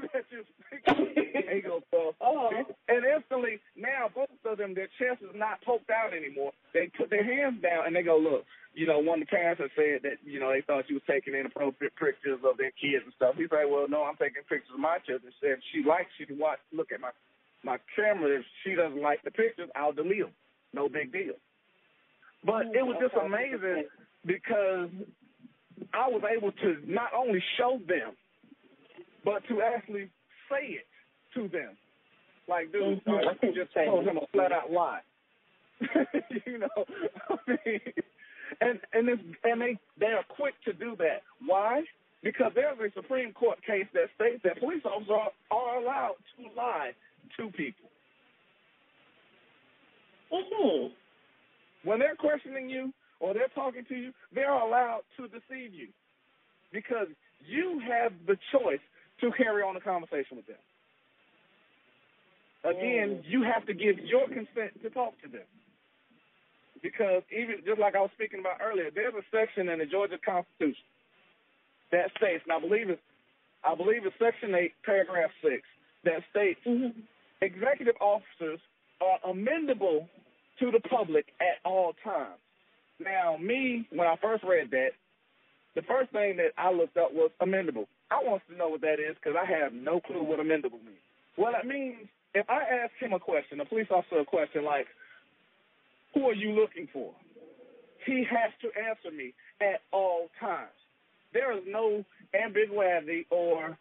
[1.93, 2.51] well, Oh.
[2.89, 6.53] and instantly, now both of them, their chest is not poked out anymore.
[6.73, 8.45] They put their hands down and they go, look,
[8.75, 11.03] you know, one of the parents had said that, you know, they thought she was
[11.09, 13.35] taking inappropriate pictures of their kids and stuff.
[13.37, 15.33] He's like, well, no, I'm taking pictures of my children.
[15.43, 17.11] If she likes, she can watch, look at my,
[17.65, 18.39] my camera.
[18.39, 20.35] If she doesn't like the pictures, I'll delete them.
[20.73, 21.35] No big deal.
[22.45, 23.89] But it was just amazing
[24.25, 24.91] because
[25.93, 28.15] I was able to not only show them,
[29.25, 30.11] but to actually
[30.51, 30.87] say it
[31.35, 31.77] to them.
[32.49, 33.29] Like, dude, mm-hmm.
[33.29, 35.01] I just told him a flat out lie.
[36.47, 36.69] you know,
[37.31, 37.81] I mean,
[38.61, 41.23] and and it's, and they they are quick to do that.
[41.47, 41.83] Why?
[42.23, 46.57] Because there's a Supreme Court case that states that police officers are, are allowed to
[46.57, 46.91] lie
[47.37, 47.91] to people.
[50.33, 50.89] Mm-hmm.
[51.85, 55.89] When they're questioning you or they're talking to you, they're allowed to deceive you
[56.73, 57.07] because
[57.47, 58.83] you have the choice
[59.21, 60.63] to carry on a conversation with them.
[62.65, 63.23] Again, mm.
[63.27, 65.47] you have to give your consent to talk to them.
[66.83, 70.19] Because even just like I was speaking about earlier, there's a section in the Georgia
[70.19, 70.87] Constitution
[71.91, 73.03] that states, and I believe it's
[73.65, 75.63] I believe it's section eight, paragraph six,
[76.05, 77.01] that states mm-hmm.
[77.43, 78.61] executive officers
[79.01, 80.07] are amendable
[80.61, 82.39] to the public at all times.
[83.01, 84.91] Now, me, when I first read that,
[85.75, 87.87] the first thing that I looked up was amendable.
[88.11, 91.05] I want to know what that is because I have no clue what amendable means.
[91.37, 94.87] Well, it means if I ask him a question, a police officer a question like,
[96.15, 97.13] who are you looking for?
[98.07, 100.71] He has to answer me at all times.
[101.33, 103.77] There is no ambiguity or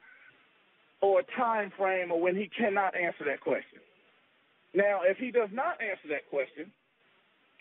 [1.02, 3.80] or time frame or when he cannot answer that question.
[4.74, 6.72] Now, if he does not answer that question,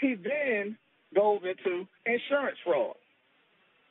[0.00, 0.76] he then
[1.14, 2.96] goes into insurance fraud.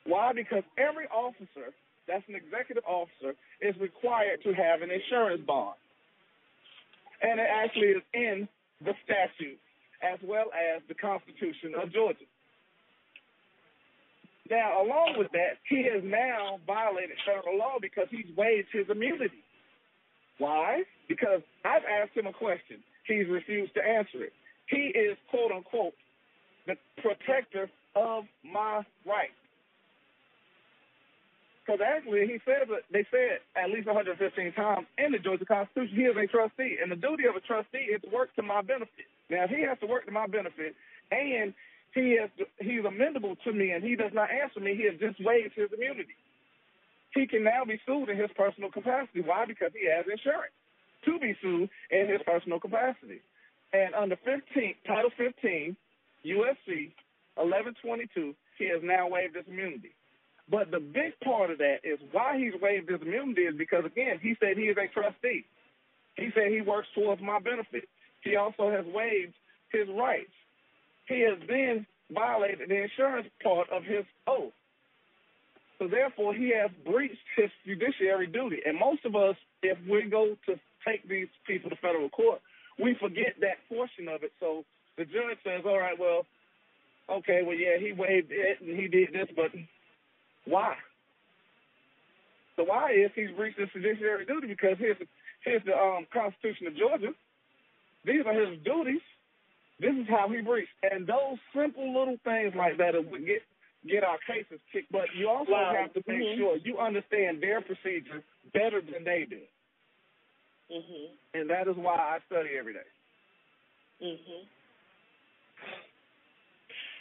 [0.04, 0.32] Why?
[0.32, 1.72] Because every officer
[2.08, 5.76] that's an executive officer is required to have an insurance bond.
[7.22, 8.48] And it actually is in
[8.84, 9.58] the statute
[10.02, 12.28] as well as the Constitution of Georgia.
[14.50, 19.42] Now, along with that, he has now violated federal law because he's waived his immunity.
[20.38, 20.84] Why?
[21.08, 22.78] Because I've asked him a question.
[23.06, 24.32] He's refused to answer it.
[24.68, 25.94] He is, quote unquote,
[26.66, 29.40] the protector of my rights.
[31.66, 36.06] Because actually, he says they said at least 115 times in the Georgia Constitution, he
[36.06, 39.10] is a trustee, and the duty of a trustee is to work to my benefit.
[39.28, 40.76] Now, if he has to work to my benefit,
[41.10, 41.52] and
[41.92, 42.30] he is
[42.62, 45.66] he's amendable to me, and he does not answer me, he has just waived his
[45.74, 46.14] immunity.
[47.10, 49.22] He can now be sued in his personal capacity.
[49.26, 49.46] Why?
[49.46, 50.54] Because he has insurance
[51.04, 53.22] to be sued in his personal capacity.
[53.72, 54.38] And under 15,
[54.86, 55.74] Title 15,
[56.26, 56.94] USC
[57.34, 59.95] 1122, he has now waived his immunity.
[60.48, 64.20] But the big part of that is why he's waived his immunity is because, again,
[64.22, 65.44] he said he is a trustee.
[66.16, 67.88] He said he works towards my benefit.
[68.22, 69.34] He also has waived
[69.72, 70.32] his rights.
[71.08, 74.52] He has then violated the insurance part of his oath.
[75.78, 78.58] So therefore, he has breached his judiciary duty.
[78.64, 80.54] And most of us, if we go to
[80.86, 82.40] take these people to federal court,
[82.78, 84.32] we forget that portion of it.
[84.40, 84.64] So
[84.96, 86.24] the judge says, all right, well,
[87.10, 89.52] okay, well, yeah, he waived it and he did this, but
[90.46, 90.74] why?
[92.56, 95.06] The why is he's breached his judiciary duty because here's the,
[95.44, 97.12] here's the um, Constitution of Georgia.
[98.04, 99.02] These are his duties.
[99.78, 100.72] This is how he breached.
[100.82, 103.42] And those simple little things like that would get
[103.86, 104.90] get our cases kicked.
[104.90, 105.74] But you also wow.
[105.76, 106.40] have to make mm-hmm.
[106.40, 109.42] sure you understand their procedure better than they do.
[110.72, 111.38] Mm-hmm.
[111.38, 112.88] And that is why I study every day.
[114.02, 114.46] Mhm.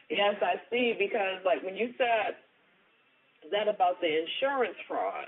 [0.09, 0.93] Yes, I see.
[0.97, 2.35] Because like when you said
[3.51, 5.27] that about the insurance fraud,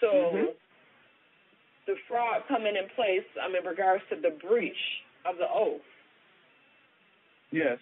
[0.00, 0.46] so mm-hmm.
[1.86, 4.74] the fraud coming in place, um, in regards to the breach
[5.24, 5.80] of the oath.
[7.50, 7.78] Yes.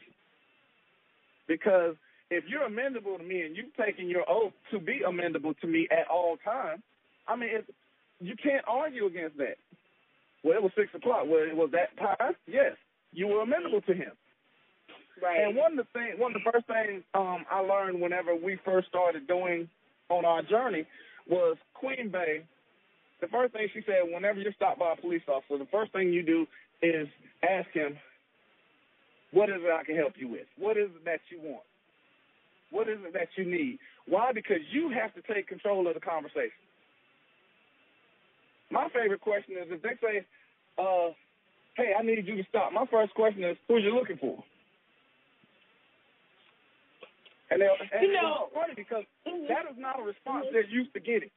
[1.47, 1.95] Because
[2.31, 5.89] if you're amendable to me and you've taken your oath to be amendable to me
[5.91, 6.83] at all times,
[7.29, 7.71] I mean, it's,
[8.21, 9.57] you can't argue against that.
[10.43, 11.25] Well, it was six o'clock.
[11.27, 12.35] Well, it was that time.
[12.47, 12.77] Yes,
[13.13, 14.13] you were amendable to him.
[15.25, 15.41] Right.
[15.41, 18.59] And one of the things, one of the first things um, I learned whenever we
[18.63, 19.69] first started doing
[20.11, 20.85] on our journey
[21.27, 22.45] was Queen Bay.
[23.23, 26.13] The first thing she said, whenever you're stopped by a police officer, the first thing
[26.13, 26.47] you do
[26.83, 27.09] is
[27.43, 27.97] ask him,
[29.31, 30.47] "What is it I can help you with?
[30.59, 31.65] What is it that you want?
[32.71, 34.33] What is it that you need?" Why?
[34.33, 36.61] Because you have to take control of the conversation.
[38.71, 40.27] My favorite question is if they say,
[40.77, 41.13] uh,
[41.77, 44.45] "Hey, I need you to stop." My first question is, "Who are you looking for?"
[47.51, 49.47] And, and you know, it's funny because mm-hmm.
[49.49, 50.55] that is not a response mm-hmm.
[50.55, 51.31] they're used to getting.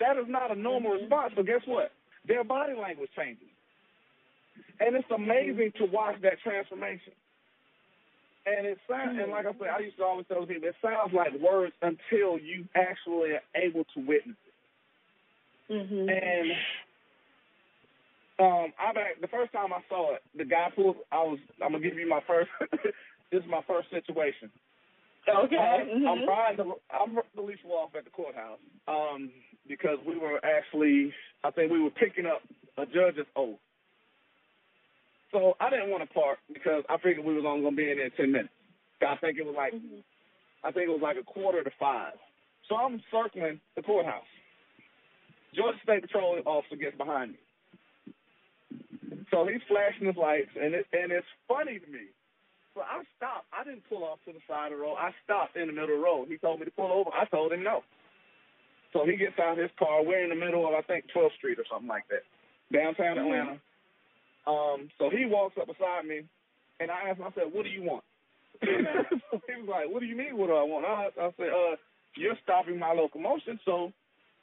[0.00, 1.02] That is not a normal mm-hmm.
[1.02, 1.32] response.
[1.34, 1.90] But guess what?
[2.26, 3.50] Their body language changes,
[4.80, 7.12] and it's amazing to watch that transformation.
[8.46, 11.12] And it sounds, and like I said, I used to always tell people, it sounds
[11.12, 14.36] like words until you actually are able to witness
[15.68, 15.72] it.
[15.72, 16.08] Mm-hmm.
[16.08, 16.52] And
[18.38, 20.96] Um, I back the first time I saw it, the guy pulled.
[21.10, 21.40] I was.
[21.62, 22.48] I'm gonna give you my first.
[23.32, 24.50] this is my first situation.
[25.28, 25.56] Okay.
[25.56, 26.06] Mm-hmm.
[26.08, 28.58] I'm riding the I'm the leash off at the courthouse.
[28.86, 29.30] Um,
[29.68, 31.12] because we were actually,
[31.44, 32.40] I think we were picking up
[32.78, 33.58] a judge's oath.
[35.30, 37.98] So I didn't want to park because I figured we was only gonna be in
[37.98, 38.54] there ten minutes.
[39.06, 40.02] I think it was like, Mhm.
[40.64, 42.18] I think it was like a quarter to five.
[42.68, 44.26] So I'm circling the courthouse.
[45.54, 47.38] Georgia State Patrol officer gets behind me.
[49.30, 52.08] So he's flashing his lights, and it and it's funny to me.
[52.74, 53.46] So I stopped.
[53.52, 54.96] I didn't pull off to the side of the road.
[54.98, 56.28] I stopped in the middle of the road.
[56.28, 57.10] He told me to pull over.
[57.10, 57.82] I told him no.
[58.92, 60.04] So he gets out of his car.
[60.04, 62.24] We're in the middle of I think 12th Street or something like that,
[62.72, 63.60] downtown Atlanta.
[64.46, 66.24] Um, so he walks up beside me,
[66.80, 67.26] and I asked him.
[67.26, 68.04] I said, "What do you want?"
[68.64, 70.38] so he was like, "What do you mean?
[70.38, 71.76] What do I want?" I, I said, "Uh,
[72.16, 73.92] you're stopping my locomotion, so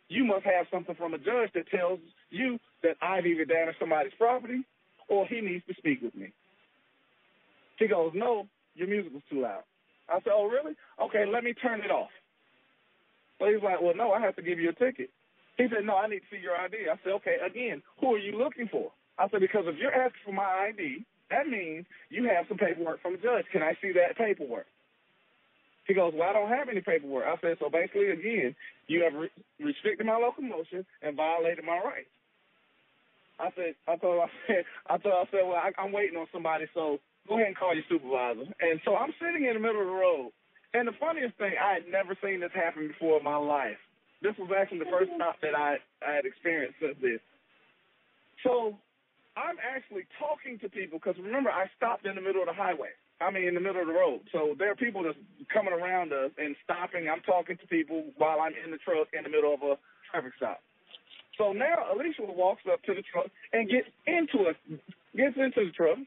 [0.08, 4.14] you must have something from a judge that tells you that I've either damaged somebody's
[4.18, 4.64] property
[5.08, 6.32] or he needs to speak with me.
[7.78, 9.64] He goes, No, your music was too loud.
[10.10, 10.74] I said, Oh, really?
[11.02, 12.10] Okay, let me turn it off.
[13.40, 15.10] So he's like, Well, no, I have to give you a ticket.
[15.58, 16.90] He said, No, I need to see your ID.
[16.92, 18.92] I said, Okay, again, who are you looking for?
[19.20, 23.02] I said, Because if you're asking for my ID, that means you have some paperwork
[23.02, 23.46] from a judge.
[23.52, 24.68] Can I see that paperwork?
[25.88, 27.26] He goes, Well, I don't have any paperwork.
[27.28, 28.56] I said, So basically, again,
[28.88, 32.10] you have re- restricted my locomotion and violated my rights.
[33.40, 36.28] I said, I told, I said, I told, I said, well, I, I'm waiting on
[36.32, 38.48] somebody, so go ahead and call your supervisor.
[38.60, 40.32] And so I'm sitting in the middle of the road,
[40.74, 43.80] and the funniest thing, I had never seen this happen before in my life.
[44.22, 47.22] This was actually the first time that I, I had experienced since this.
[48.44, 48.76] So
[49.36, 52.96] I'm actually talking to people because remember, I stopped in the middle of the highway.
[53.22, 54.28] I mean, in the middle of the road.
[54.32, 57.08] So there are people that's coming around us and stopping.
[57.08, 59.80] I'm talking to people while I'm in the truck in the middle of a
[60.12, 60.60] traffic stop.
[61.38, 64.58] So now Alicia walks up to the truck and gets into it,
[65.16, 66.00] gets into the truck.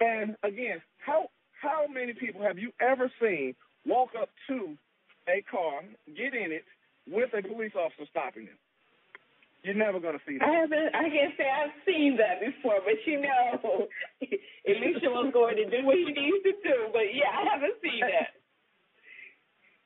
[0.00, 1.28] And again, how
[1.60, 3.54] how many people have you ever seen
[3.86, 4.76] walk up to
[5.28, 5.82] a car,
[6.16, 6.64] get in it
[7.08, 8.58] with a police officer stopping them?
[9.62, 10.48] You're never gonna see that.
[10.48, 10.94] I haven't.
[10.96, 13.88] I can't say I've seen that before, but you know,
[14.68, 16.88] Alicia was going to do what he needs to do.
[16.92, 18.32] But yeah, I haven't seen that.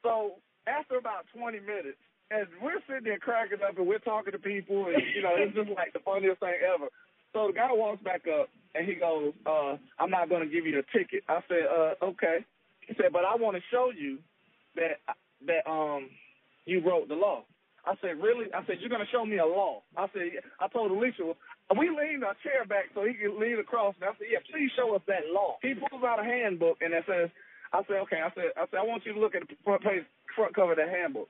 [0.04, 0.36] So
[0.68, 1.96] after about 20 minutes,
[2.30, 5.56] as we're sitting there cracking up and we're talking to people, and you know, it's
[5.56, 6.92] just like the funniest thing ever.
[7.32, 10.66] So the guy walks back up and he goes, uh, "I'm not going to give
[10.66, 12.44] you the ticket." I said, "Uh, okay."
[12.86, 14.18] He said, "But I want to show you
[14.76, 15.00] that
[15.46, 16.10] that um
[16.64, 17.44] you wrote the law."
[17.86, 20.68] I said, "Really?" I said, "You're going to show me a law?" I said, "I
[20.68, 21.34] told Alicia."
[21.76, 23.94] We leaned our chair back so he could lean across.
[24.00, 26.92] And I said, "Yeah, please show us that law." He pulls out a handbook and
[26.92, 27.30] it says,
[27.72, 29.82] "I said, okay." I said, "I said I want you to look at the front
[29.82, 30.04] page,
[30.36, 31.28] front cover of that handbook."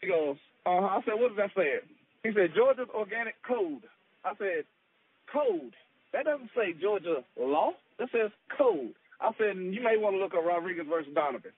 [0.00, 0.98] He goes, uh huh.
[0.98, 1.78] I said, what does that say?
[2.22, 3.82] He said, Georgia's organic code.
[4.24, 4.64] I said,
[5.32, 5.74] code?
[6.16, 7.76] That doesn't say Georgia law.
[7.98, 8.96] That says code.
[9.20, 11.52] I said, you may want to look at Rodriguez versus Donovan.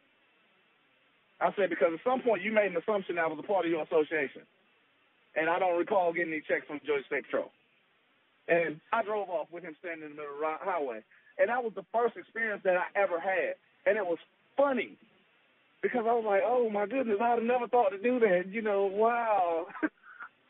[1.41, 3.71] I said, because at some point you made an assumption that was a part of
[3.71, 4.43] your association.
[5.39, 7.55] And I don't recall getting any checks from Georgia State Patrol.
[8.49, 11.07] And I drove off with him standing in the middle of the highway.
[11.39, 13.55] And that was the first experience that I ever had.
[13.87, 14.19] And it was
[14.57, 14.99] funny
[15.87, 18.51] because I was like, oh my goodness, I'd have never thought to do that.
[18.51, 19.67] You know, wow.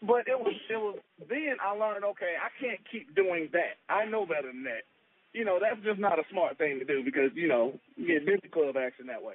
[0.02, 3.82] but it was it was then I learned, okay, I can't keep doing that.
[3.88, 4.86] I know better than that.
[5.32, 8.26] You know, that's just not a smart thing to do because you know you get
[8.26, 9.34] busy club action that way.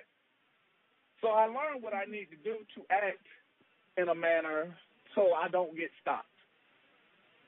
[1.21, 3.23] So I learned what I need to do to act
[3.97, 4.75] in a manner
[5.15, 6.27] so I don't get stopped.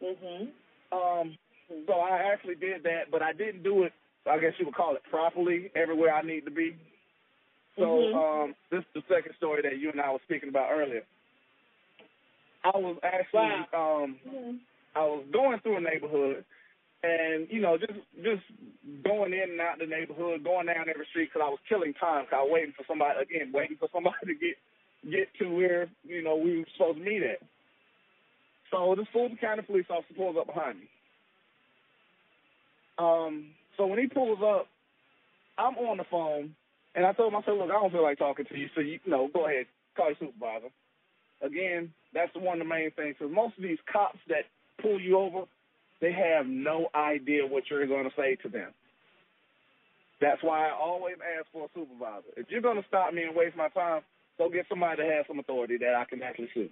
[0.02, 0.52] Mhm.
[0.92, 1.38] Um,
[1.88, 3.94] so I actually did that, but I didn't do it.
[4.26, 6.76] I guess you would call it properly everywhere I need to be.
[7.78, 8.16] So Mhm.
[8.16, 11.04] um, this is the second story that you and I were speaking about earlier.
[12.66, 14.60] I was actually um.
[14.96, 16.46] I was going through a neighborhood,
[17.04, 18.44] and you know, just just
[19.04, 22.26] going in and out the neighborhood, going down every street because I was killing time.
[22.26, 24.56] Cause I was waiting for somebody again, waiting for somebody to get
[25.12, 27.40] get to where you know we were supposed to meet at.
[28.72, 30.88] So this Fulton County police officer pulls up behind me.
[32.98, 34.68] Um, so when he pulls up,
[35.58, 36.56] I'm on the phone,
[36.96, 38.82] and I told him, I said, look, I don't feel like talking to you, so
[38.82, 40.72] you, you know, go ahead, call your supervisor.
[41.42, 44.46] Again, that's one of the main things, because most of these cops that
[44.82, 45.44] pull you over,
[46.02, 48.72] they have no idea what you're going to say to them.
[50.22, 52.32] That's why I always ask for a supervisor.
[52.38, 54.02] If you're going to stop me and waste my time,
[54.38, 56.70] go get somebody that has some authority that I can actually sue.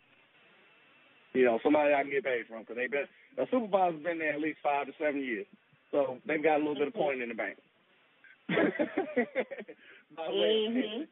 [1.34, 3.07] You know, somebody I can get paid from, because they've been
[3.38, 5.47] a supervisor's been there at least five to seven years,
[5.91, 7.57] so they've got a little bit of point in the bank.
[8.49, 11.07] By the way, Mhm.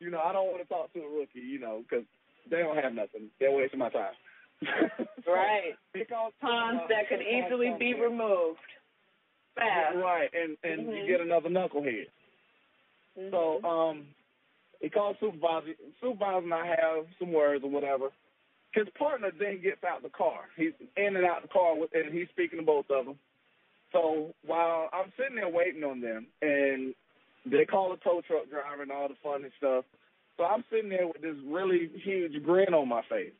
[0.00, 2.04] you know, I don't want to talk to a rookie, you know, because
[2.50, 3.30] they don't have nothing.
[3.40, 4.12] They're wasting my time.
[5.26, 5.74] right.
[5.92, 8.58] because Pawns uh, that could easily be removed.
[9.54, 9.96] Fast.
[9.96, 11.00] Right, and and Mhm.
[11.00, 12.08] you get another knucklehead.
[13.18, 13.30] Mhm.
[13.30, 14.08] So um,
[14.80, 15.74] he called supervisor.
[16.00, 18.10] Supervisor and I have some words or whatever.
[18.72, 20.48] His partner then gets out the car.
[20.56, 23.18] He's in and out the car with, and he's speaking to both of them.
[23.92, 26.94] So while I'm sitting there waiting on them, and
[27.46, 29.84] they call a tow truck driver and all the funny stuff.
[30.36, 33.32] So I'm sitting there with this really huge grin on my face.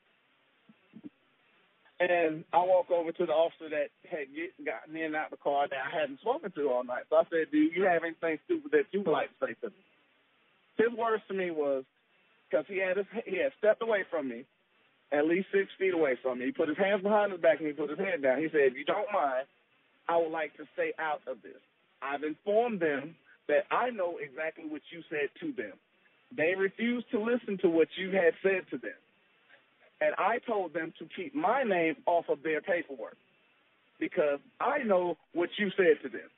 [2.01, 5.37] And I walk over to the officer that had get, gotten in and out the
[5.37, 7.05] car that I hadn't spoken to all night.
[7.09, 9.71] So I said, "Do you have anything stupid that you would like to say to
[9.71, 9.83] me?"
[10.77, 11.85] His words to me was,
[12.51, 14.45] because he had his, he had stepped away from me,
[15.13, 16.47] at least six feet away from me.
[16.47, 18.43] He put his hands behind his back and he put his head down.
[18.43, 19.47] He said, "If you don't mind,
[20.09, 21.63] I would like to stay out of this.
[22.03, 23.17] I've informed them
[23.47, 25.79] that I know exactly what you said to them.
[26.37, 28.99] They refused to listen to what you had said to them."
[30.01, 33.16] And I told them to keep my name off of their paperwork
[33.99, 36.28] because I know what you said to them.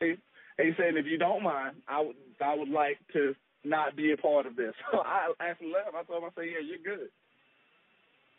[0.00, 0.16] See?
[0.58, 3.34] And he said, if you don't mind, I would I would like to
[3.64, 4.74] not be a part of this.
[4.92, 5.94] So I actually left.
[5.94, 7.08] I told him, I said, yeah, you're good.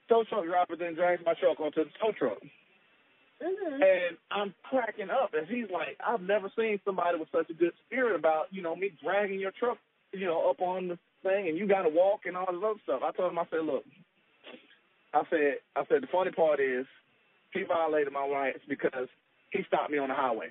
[0.07, 2.39] Tow truck driver then drags my truck onto the tow truck.
[3.41, 3.81] Mhm.
[3.81, 7.73] And I'm cracking up as he's like, I've never seen somebody with such a good
[7.85, 9.77] spirit about, you know, me dragging your truck,
[10.11, 13.01] you know, up on the thing and you gotta walk and all this other stuff.
[13.03, 13.85] I told him, I said, Look,
[15.13, 16.85] I said I said the funny part is
[17.53, 19.07] he violated my rights because
[19.51, 20.49] he stopped me on the highway.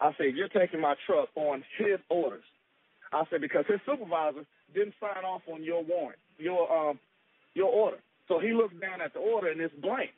[0.00, 2.44] I said, You're taking my truck on his orders.
[3.12, 6.98] I said, because his supervisor didn't sign off on your warrant, your um
[7.54, 7.98] your order.
[8.28, 10.10] So he looks down at the order and it's blank.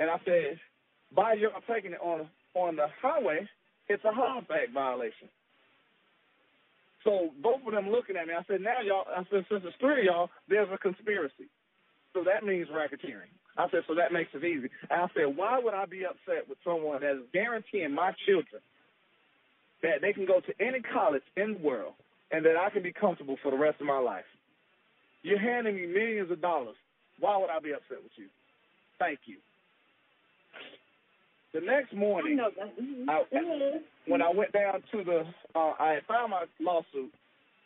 [0.00, 0.58] And I said,
[1.14, 3.46] by your taking it on on the highway,
[3.88, 5.28] it's a Act violation.
[7.04, 9.76] So both of them looking at me, I said, now y'all, I said, since it's
[9.80, 11.48] three of y'all, there's a conspiracy.
[12.12, 13.30] So that means racketeering.
[13.56, 14.68] I said, so that makes it easy.
[14.90, 18.60] And I said, why would I be upset with someone that is guaranteeing my children
[19.82, 21.94] that they can go to any college in the world
[22.30, 24.28] and that I can be comfortable for the rest of my life?
[25.22, 26.76] You're handing me millions of dollars.
[27.18, 28.26] Why would I be upset with you?
[28.98, 29.36] Thank you.
[31.52, 32.76] The next morning, that.
[32.78, 33.08] Mhm.
[33.08, 37.12] I- when I went down to the, uh, I had filed my lawsuit.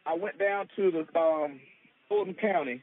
[0.07, 1.61] I went down to the um,
[2.09, 2.83] Fulton County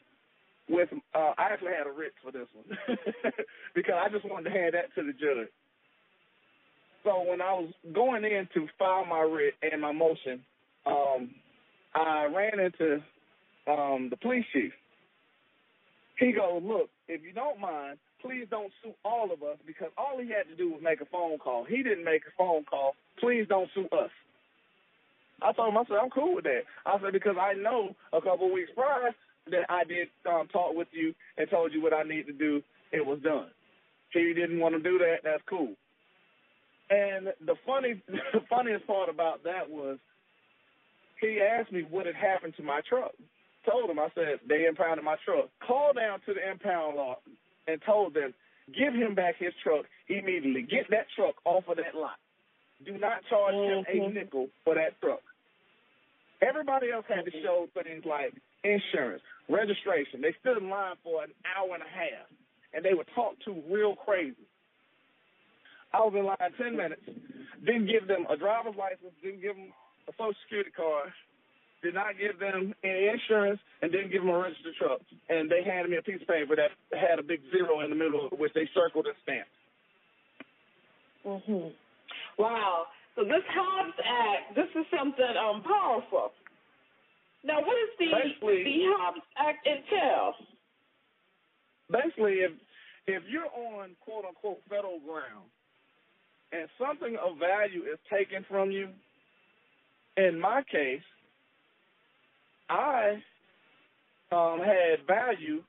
[0.69, 0.89] with.
[1.13, 2.77] Uh, I actually had a writ for this one
[3.75, 5.49] because I just wanted to hand that to the judge.
[7.03, 10.43] So when I was going in to file my writ and my motion,
[10.85, 11.33] um,
[11.95, 13.03] I ran into
[13.67, 14.71] um, the police chief.
[16.19, 20.19] He goes, "Look, if you don't mind, please don't sue all of us because all
[20.19, 21.65] he had to do was make a phone call.
[21.65, 22.95] He didn't make a phone call.
[23.19, 24.11] Please don't sue us."
[25.41, 26.61] I told him, I said, I'm cool with that.
[26.85, 29.11] I said, because I know a couple of weeks prior
[29.49, 32.61] that I did um, talk with you and told you what I need to do.
[32.91, 33.47] It was done.
[34.13, 35.19] He didn't want to do that.
[35.23, 35.73] That's cool.
[36.89, 39.97] And the funny, the funniest part about that was
[41.19, 43.11] he asked me what had happened to my truck.
[43.67, 45.49] Told him, I said, they impounded my truck.
[45.65, 47.21] Call down to the impound lot
[47.71, 48.33] and told them,
[48.75, 50.61] give him back his truck immediately.
[50.61, 52.19] Get that truck off of that lot.
[52.85, 54.13] Do not charge him a Mhm.
[54.13, 55.21] nickel for that truck.
[56.41, 60.21] Everybody else had to show things like insurance, registration.
[60.21, 62.27] They stood in line for an hour and a half,
[62.73, 64.47] and they were talked to real crazy.
[65.93, 67.05] I was in line 10 minutes,
[67.63, 69.73] didn't give them a driver's license, didn't give them
[70.07, 71.13] a social security card,
[71.81, 75.01] did not give them any insurance, and didn't give them a registered truck.
[75.29, 77.95] And they handed me a piece of paper that had a big zero in the
[77.95, 79.49] middle, which they circled and stamped.
[81.25, 81.73] Mhm.
[82.37, 82.87] Wow.
[83.15, 86.33] So this Hobbs Act, this is something um powerful.
[87.43, 90.35] Now, what does the Basically- the Hobbs Act entail?
[91.89, 92.51] basically if
[93.07, 95.49] if you're on quote unquote federal ground
[96.53, 98.89] and something of value is taken from you,
[100.17, 101.03] in my case,
[102.71, 103.21] I
[104.31, 105.61] um, had value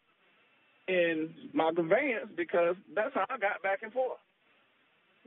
[0.87, 4.19] in my conveyance because that's how I got back and forth.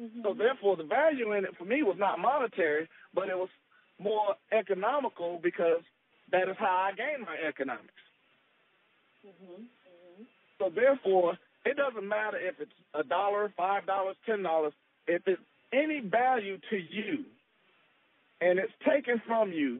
[0.02, 0.22] Mm-hmm.
[0.24, 3.50] So therefore, the value in it for me was not monetary, but it was
[4.00, 5.84] more economical because
[6.32, 7.88] that is how I gained my economics.
[9.26, 9.64] Mm-hmm.
[9.64, 10.24] Mm-hmm.
[10.60, 14.74] So therefore, it doesn't matter if it's a dollar, five dollars, ten dollars.
[15.08, 15.42] If it's
[15.74, 17.26] any value to you,
[18.42, 19.80] and it's taken from you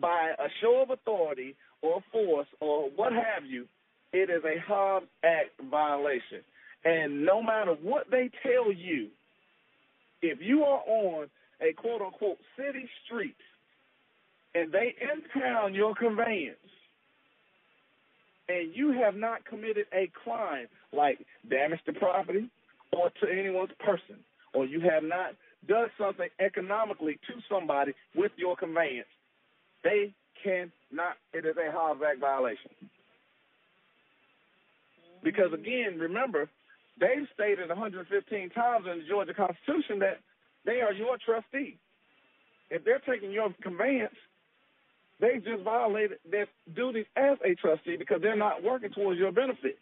[0.00, 3.66] by a show of authority or force or what have you,
[4.12, 6.42] it is a Hobbs Act violation.
[6.84, 9.08] And no matter what they tell you,
[10.22, 11.28] if you are on
[11.60, 13.36] a quote unquote city street
[14.54, 16.58] and they impound your conveyance,
[18.48, 21.18] and you have not committed a crime like
[21.48, 22.50] damage to property
[22.92, 24.16] or to anyone's person,
[24.52, 25.34] or you have not
[25.66, 29.08] done something economically to somebody with your conveyance,
[29.84, 32.70] they cannot, it is a Hobbs Act violation.
[35.22, 35.62] Because mm-hmm.
[35.62, 36.48] again, remember,
[36.98, 40.18] they've stated 115 times in the Georgia Constitution that
[40.64, 41.78] they are your trustee.
[42.70, 44.16] If they're taking your conveyance,
[45.20, 49.78] they just violated their duties as a trustee because they're not working towards your benefit.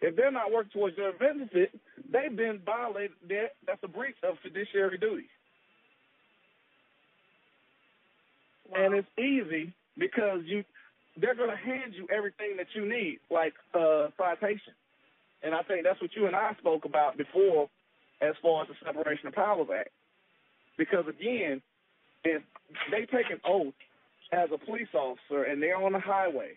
[0.00, 1.72] If they're not working towards your benefit,
[2.10, 3.16] they've been violated.
[3.66, 5.26] That's a breach of fiduciary duty.
[8.68, 8.84] Wow.
[8.84, 10.64] And it's easy because you
[11.20, 14.72] they're going to hand you everything that you need, like uh, citation.
[15.42, 17.68] And I think that's what you and I spoke about before,
[18.20, 19.90] as far as the Separation of Powers Act.
[20.76, 21.60] Because again,
[22.24, 22.42] if
[22.90, 23.74] they take an oath
[24.32, 26.52] as a police officer and they're on the highway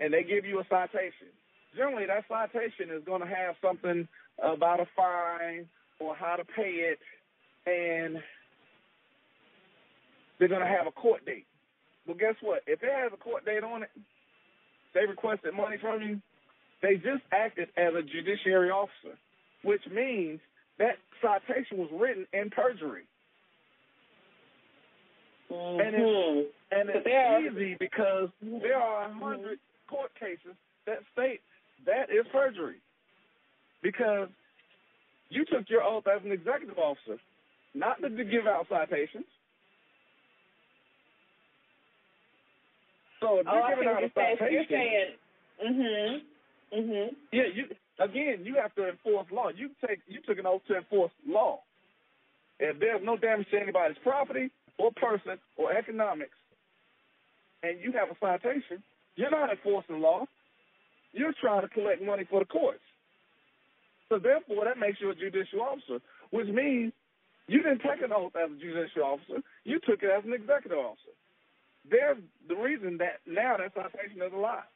[0.00, 1.32] and they give you a citation,
[1.74, 4.06] generally that citation is going to have something
[4.42, 5.66] about a fine
[5.98, 6.98] or how to pay it,
[7.66, 8.18] and
[10.38, 11.46] they're going to have a court date.
[12.06, 12.62] Well, guess what?
[12.66, 13.90] If it has a court date on it,
[14.94, 16.20] they requested money from you,
[16.82, 19.18] they just acted as a judiciary officer,
[19.62, 20.40] which means
[20.78, 23.04] that citation was written in perjury.
[25.50, 25.80] Mm-hmm.
[25.80, 29.94] And it's, and it's easy because there are a 100 mm-hmm.
[29.94, 30.56] court cases
[30.86, 31.40] that state
[31.86, 32.76] that is perjury.
[33.82, 34.28] Because
[35.28, 37.20] you took your oath as an executive officer,
[37.74, 39.26] not to give out citations.
[43.26, 45.10] So if you're oh, giving out a citation, you're saying,
[45.58, 46.22] mhm,
[46.70, 47.08] mhm.
[47.32, 47.64] Yeah, you
[47.98, 49.48] again, you have to enforce law.
[49.50, 51.58] You take you took an oath to enforce law.
[52.60, 56.36] If there's no damage to anybody's property, or person or economics
[57.62, 58.82] and you have a citation,
[59.16, 60.26] you're not enforcing law.
[61.12, 62.84] You're trying to collect money for the courts.
[64.08, 65.98] So therefore, that makes you a judicial officer,
[66.30, 66.92] which means
[67.48, 69.42] you didn't take an oath as a judicial officer.
[69.64, 71.16] You took it as an executive officer.
[71.90, 72.18] There's
[72.48, 74.66] the reason that now that citation is a lie.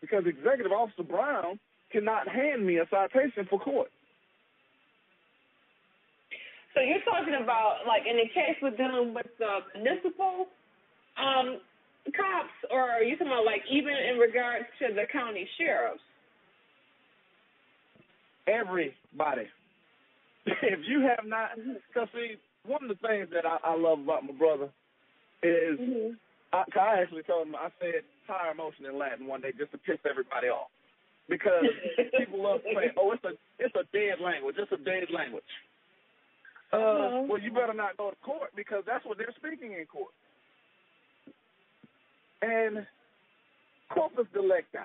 [0.00, 1.58] Because Executive Officer Brown
[1.92, 3.90] cannot hand me a citation for court.
[6.74, 10.46] So you're talking about like in the case we're dealing with the municipal
[11.16, 11.60] um,
[12.10, 16.02] cops, or are you talking about like even in regards to the county sheriffs?
[18.46, 19.48] Everybody.
[20.46, 22.36] if you have not, because see,
[22.66, 24.68] one of the things that I, I love about my brother
[25.44, 26.16] is mm-hmm.
[26.52, 29.78] I, I actually told him I said higher emotion in Latin one day just to
[29.78, 30.70] piss everybody off
[31.28, 31.64] because
[32.18, 34.56] people love saying, "Oh, it's a it's a dead language.
[34.58, 35.44] It's a dead language."
[36.72, 37.22] Uh, uh-huh.
[37.28, 40.12] well, you better not go to court because that's what they're speaking in court.
[42.42, 42.86] And
[43.90, 44.78] corpus delicti,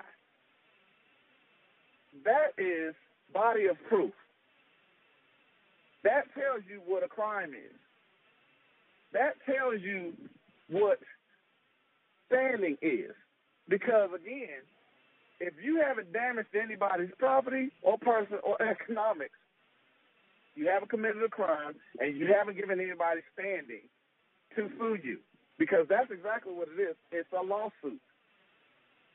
[2.24, 2.94] that is
[3.34, 4.12] body of proof.
[6.04, 7.76] That tells you what a crime is.
[9.12, 10.12] That tells you
[10.70, 10.98] what
[12.26, 13.12] standing is.
[13.68, 14.62] Because again,
[15.40, 19.38] if you haven't damaged anybody's property or person or economics,
[20.54, 23.86] you haven't committed a crime, and you haven't given anybody standing
[24.56, 25.18] to sue you.
[25.58, 26.96] Because that's exactly what it is.
[27.12, 28.00] It's a lawsuit.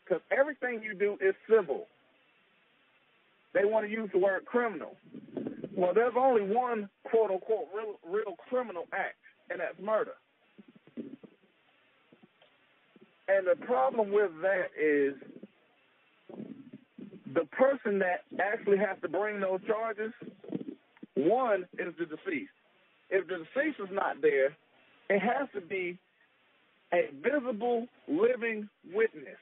[0.04, 1.88] Because everything you do is civil.
[3.54, 4.96] They want to use the word criminal.
[5.76, 9.18] Well, there's only one quote unquote real, real criminal act,
[9.50, 10.14] and that's murder.
[13.28, 15.16] And the problem with that is
[17.34, 20.14] the person that actually has to bring those charges
[21.16, 22.52] one is the deceased.
[23.10, 24.56] If the deceased is not there,
[25.10, 25.98] it has to be
[26.94, 29.38] a visible, living witness.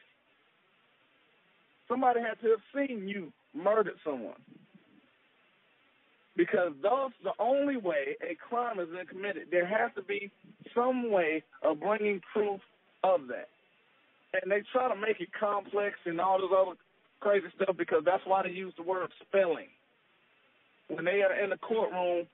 [1.87, 4.41] Somebody had to have seen you murdered someone.
[6.35, 9.47] Because that's the only way a crime is committed.
[9.51, 10.31] There has to be
[10.73, 12.59] some way of bringing proof
[13.03, 13.49] of that.
[14.41, 16.77] And they try to make it complex and all this other
[17.19, 19.69] crazy stuff because that's why they use the word spelling
[20.87, 22.27] when they are in the courtroom,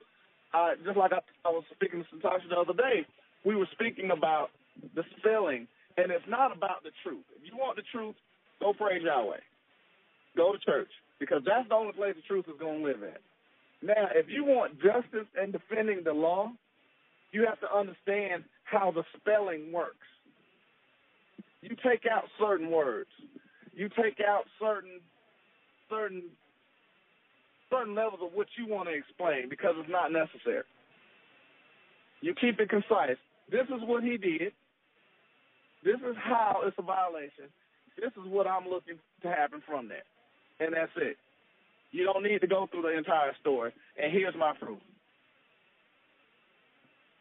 [0.54, 3.06] uh, just like I, I was speaking to Natasha the other day,
[3.44, 4.50] we were speaking about
[4.94, 7.24] the spelling, and it's not about the truth.
[7.36, 8.14] If you want the truth,
[8.60, 9.40] go pray Yahweh.
[10.36, 13.20] Go to church, because that's the only place the truth is going to live at.
[13.82, 16.52] Now, if you want justice and defending the law,
[17.32, 20.06] you have to understand how the spelling works.
[21.62, 23.10] You take out certain words.
[23.72, 25.00] You take out certain
[25.88, 26.22] certain
[27.70, 30.64] certain levels of what you want to explain because it's not necessary.
[32.20, 33.16] You keep it concise.
[33.50, 34.52] This is what he did.
[35.84, 37.48] This is how it's a violation.
[37.96, 40.04] this is what I'm looking to happen from that.
[40.58, 41.16] And that's it.
[41.92, 43.72] You don't need to go through the entire story.
[44.00, 44.78] And here's my proof.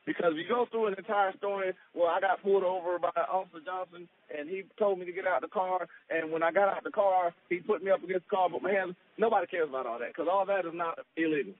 [0.10, 4.10] Because you go through an entire story, well, I got pulled over by Officer Johnson,
[4.36, 5.86] and he told me to get out of the car.
[6.10, 8.64] And when I got out the car, he put me up against the car, but
[8.64, 8.96] my hands.
[9.20, 11.54] Nobody cares about all that because all that is not illegal.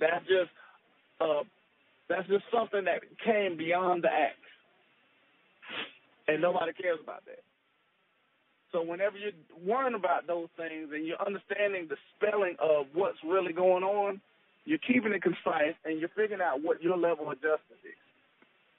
[0.00, 0.50] That's just,
[1.20, 1.44] uh,
[2.08, 4.42] that's just something that came beyond the act,
[6.26, 7.38] and nobody cares about that.
[8.72, 13.52] So whenever you're worrying about those things and you're understanding the spelling of what's really
[13.52, 14.20] going on,
[14.64, 17.98] you're keeping it concise and you're figuring out what your level of justice is.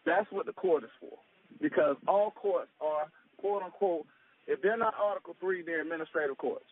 [0.06, 1.18] That's what the court is for.
[1.62, 3.08] Because all courts are,
[3.38, 4.06] quote unquote,
[4.48, 6.66] if they're not Article 3, they're administrative courts.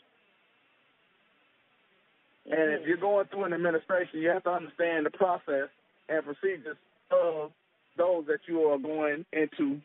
[2.46, 5.70] And if you're going through an administration, you have to understand the process
[6.08, 6.78] and procedures
[7.12, 7.52] of
[7.96, 9.80] those that you are going into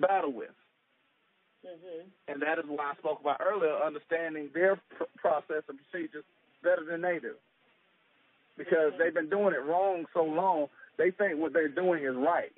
[0.00, 0.50] battle with.
[1.64, 2.08] Mm-hmm.
[2.32, 6.24] And that is why I spoke about earlier, understanding their pr- process and procedures
[6.62, 7.34] better than they do.
[8.58, 10.66] Because they've been doing it wrong so long,
[10.98, 12.52] they think what they're doing is right.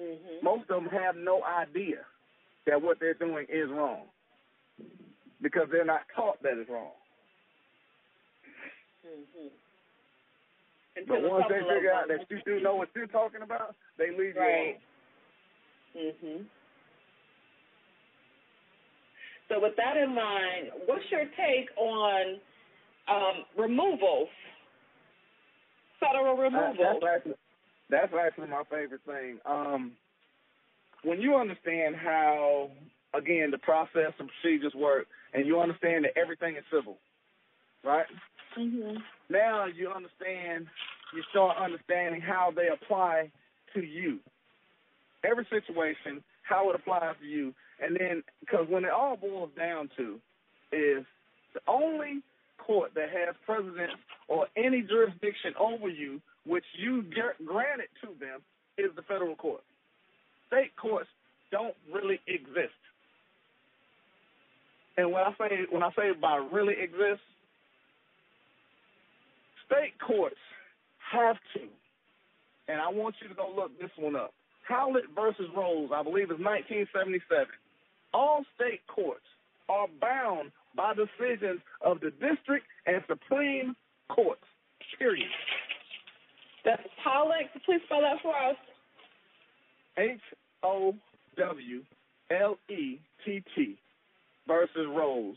[0.00, 0.44] Mm-hmm.
[0.44, 2.04] Most of them have no idea
[2.66, 4.02] that what they're doing is wrong
[5.40, 6.90] because they're not taught that it's wrong.
[9.06, 9.48] Mm-hmm.
[11.06, 14.34] But once they figure out that you do know what you're talking about, they leave
[14.36, 14.76] right.
[15.94, 16.14] you alone.
[16.22, 16.46] Mhm.
[19.48, 22.40] So with that in mind, what's your take on
[23.08, 24.28] um, removals,
[26.00, 26.76] federal removals?
[26.80, 27.34] Uh, that's, actually,
[27.90, 29.38] that's actually my favorite thing.
[29.46, 29.92] Um,
[31.04, 32.70] when you understand how,
[33.14, 36.96] again, the process and procedures work, and you understand that everything is civil,
[37.84, 38.06] right?
[38.58, 38.98] Mm-hmm.
[39.28, 40.66] Now you understand,
[41.14, 43.30] you start understanding how they apply
[43.74, 44.18] to you.
[45.24, 49.90] Every situation, how it applies to you, and then, because when it all boils down
[49.96, 50.18] to
[50.72, 51.04] is
[51.54, 52.22] the only
[52.66, 53.98] court that has precedence
[54.28, 57.02] or any jurisdiction over you, which you
[57.44, 58.40] granted to them,
[58.78, 59.62] is the federal court.
[60.48, 61.08] State courts
[61.50, 62.74] don't really exist.
[64.96, 67.20] And when I say when I say by really exist,
[69.66, 70.36] state courts
[71.12, 71.60] have to,
[72.68, 74.32] and I want you to go look this one up.
[74.66, 77.46] Howlett versus Rose, I believe is 1977
[78.16, 79.28] all state courts
[79.68, 83.74] are bound by decisions of the district and supreme
[84.08, 84.42] courts.
[84.98, 85.28] Period.
[86.64, 87.50] That's Howlett.
[87.64, 88.56] Please spell that for us.
[89.98, 90.20] H
[90.62, 90.94] O
[91.36, 91.82] W
[92.30, 93.76] L E T T
[94.46, 95.36] versus Rose.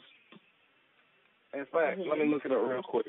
[1.53, 2.09] In fact, mm-hmm.
[2.09, 3.05] let me look it up real quick.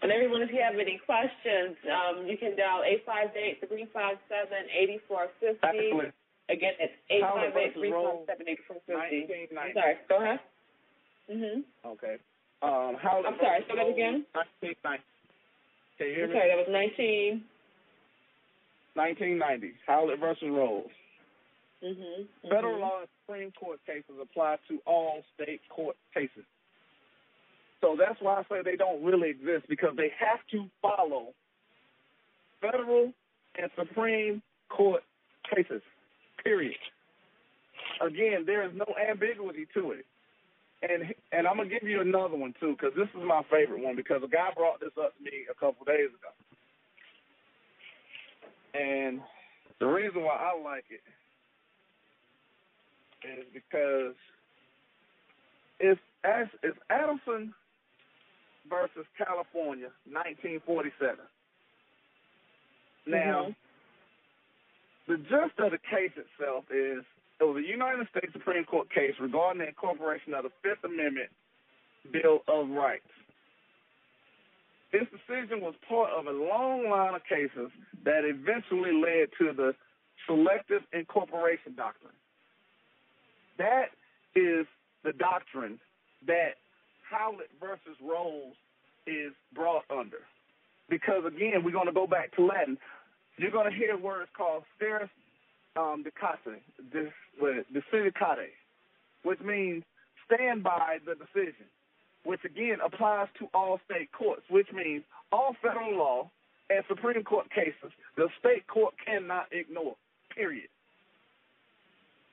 [0.00, 2.82] And everyone, if you have any questions, um, you can dial
[3.62, 6.10] 858-357-8450.
[6.50, 9.54] Again, it's 858-357-8450.
[9.54, 10.40] I'm sorry, go ahead.
[11.30, 11.60] Mm-hmm.
[11.86, 12.16] Okay.
[12.62, 14.26] Um, how I'm sorry, say that again.
[14.34, 15.04] 1990.
[15.98, 16.34] Can you hear me?
[16.34, 17.44] Okay, that was 19.
[18.94, 19.74] 1990.
[19.86, 20.90] Howlett versus Rose.
[21.84, 22.48] Mm-hmm.
[22.48, 26.44] Federal law and Supreme Court cases apply to all state court cases.
[27.80, 31.28] So that's why I say they don't really exist because they have to follow
[32.60, 33.12] federal
[33.56, 35.02] and Supreme Court
[35.54, 35.82] cases.
[36.42, 36.76] Period.
[38.00, 40.06] Again, there is no ambiguity to it.
[40.82, 43.96] And and I'm gonna give you another one too, because this is my favorite one.
[43.96, 46.30] Because a guy brought this up to me a couple days ago,
[48.74, 49.20] and
[49.80, 51.02] the reason why I like it
[53.26, 54.14] is because
[55.80, 57.52] it's as it's Adamson
[58.68, 61.16] versus California, 1947.
[63.06, 65.12] Now, mm-hmm.
[65.12, 67.04] the gist of the case itself is
[67.40, 71.30] it was a United States Supreme Court case regarding the incorporation of the Fifth Amendment
[72.12, 73.08] Bill of Rights.
[74.92, 77.70] This decision was part of a long line of cases
[78.04, 79.74] that eventually led to the
[80.26, 82.16] selective incorporation doctrine.
[83.58, 83.90] That
[84.34, 84.66] is
[85.04, 85.78] the doctrine
[86.26, 86.56] that
[87.10, 88.54] Howlett versus Rose
[89.06, 90.18] is brought under.
[90.90, 92.78] Because again, we're going to go back to Latin.
[93.38, 95.10] You're going to hear words called stare
[95.76, 96.62] um, decate,
[97.72, 98.52] decidicate,
[99.24, 99.84] which means
[100.26, 101.66] stand by the decision.
[102.24, 106.30] which again applies to all state courts, which means all federal law
[106.70, 109.96] and Supreme Court cases the state court cannot ignore,
[110.34, 110.68] period.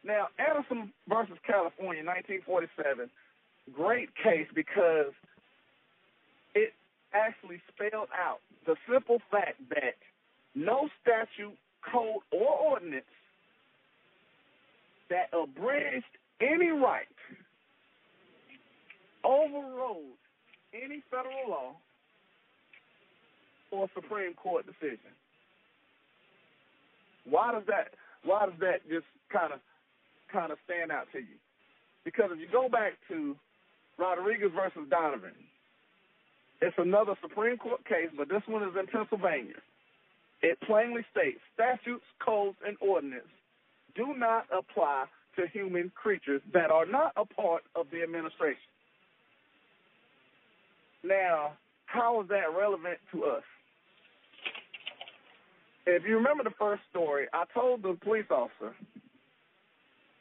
[0.03, 3.09] Now, Addison versus California, 1947,
[3.73, 5.13] great case because
[6.53, 6.73] it
[7.13, 9.95] actually spelled out the simple fact that
[10.55, 11.57] no statute,
[11.91, 13.05] code, or ordinance
[15.09, 16.05] that abridged
[16.41, 17.05] any right
[19.23, 20.17] overrode
[20.73, 21.75] any federal law
[23.71, 25.11] or Supreme Court decision.
[27.29, 27.93] Why does that
[28.23, 29.59] why does that just kind of
[30.31, 31.37] kind of stand out to you?
[32.03, 33.35] Because if you go back to
[33.97, 35.35] Rodriguez versus Donovan,
[36.61, 39.59] it's another Supreme Court case, but this one is in Pennsylvania.
[40.41, 43.27] It plainly states statutes, codes, and ordinance
[43.95, 45.05] do not apply
[45.37, 48.71] to human creatures that are not a part of the administration.
[51.03, 51.53] Now,
[51.85, 53.43] how is that relevant to us?
[55.85, 58.75] If you remember the first story, I told the police officer,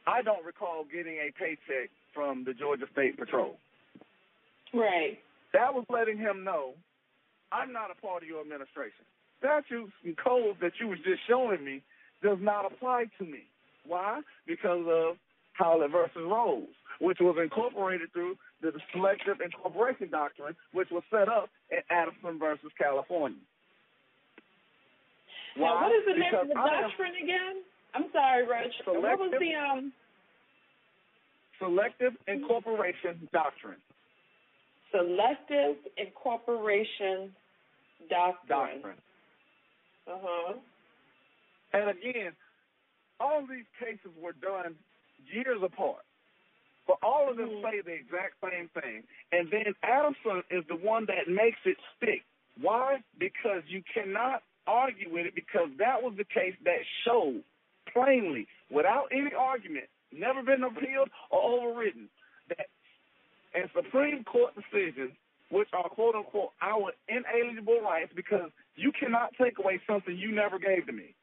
[0.07, 3.57] I don't recall getting a paycheck from the Georgia State Patrol.
[4.75, 5.19] Right.
[5.53, 6.75] That was letting him know
[7.53, 9.07] I'm not a part of your administration.
[9.39, 11.83] Statutes and codes that you was just showing me
[12.23, 13.47] does not apply to me.
[13.87, 14.21] Why?
[14.47, 15.17] Because of
[15.53, 16.67] Howlett versus Rose,
[17.01, 22.73] which was incorporated through the selective incorporation doctrine, which was set up in Addison versus
[22.77, 23.39] California.
[25.57, 25.69] Why?
[25.69, 27.63] Now, what is the name of the doctrine again?
[27.95, 28.73] I'm sorry, Reg.
[28.87, 29.93] What was the um?
[31.61, 33.79] Selective incorporation doctrine.
[34.95, 37.35] Selective incorporation
[38.09, 38.49] doctrine.
[38.49, 38.97] Doctrine.
[40.07, 40.53] Uh huh.
[41.73, 42.33] And again,
[43.19, 44.75] all these cases were done
[45.33, 46.05] years apart.
[46.87, 47.63] But all of them Mhm.
[47.63, 49.03] say the exact same thing.
[49.33, 52.23] And then Adamson is the one that makes it stick.
[52.61, 53.03] Why?
[53.19, 57.43] Because you cannot argue with it because that was the case that showed
[57.87, 62.09] plainly, without any argument, never been appealed or overridden,
[62.49, 62.69] that
[63.55, 65.13] in Supreme Court decisions,
[65.51, 70.59] which are quote unquote our inalienable rights, because you cannot take away something you never
[70.59, 71.15] gave to me.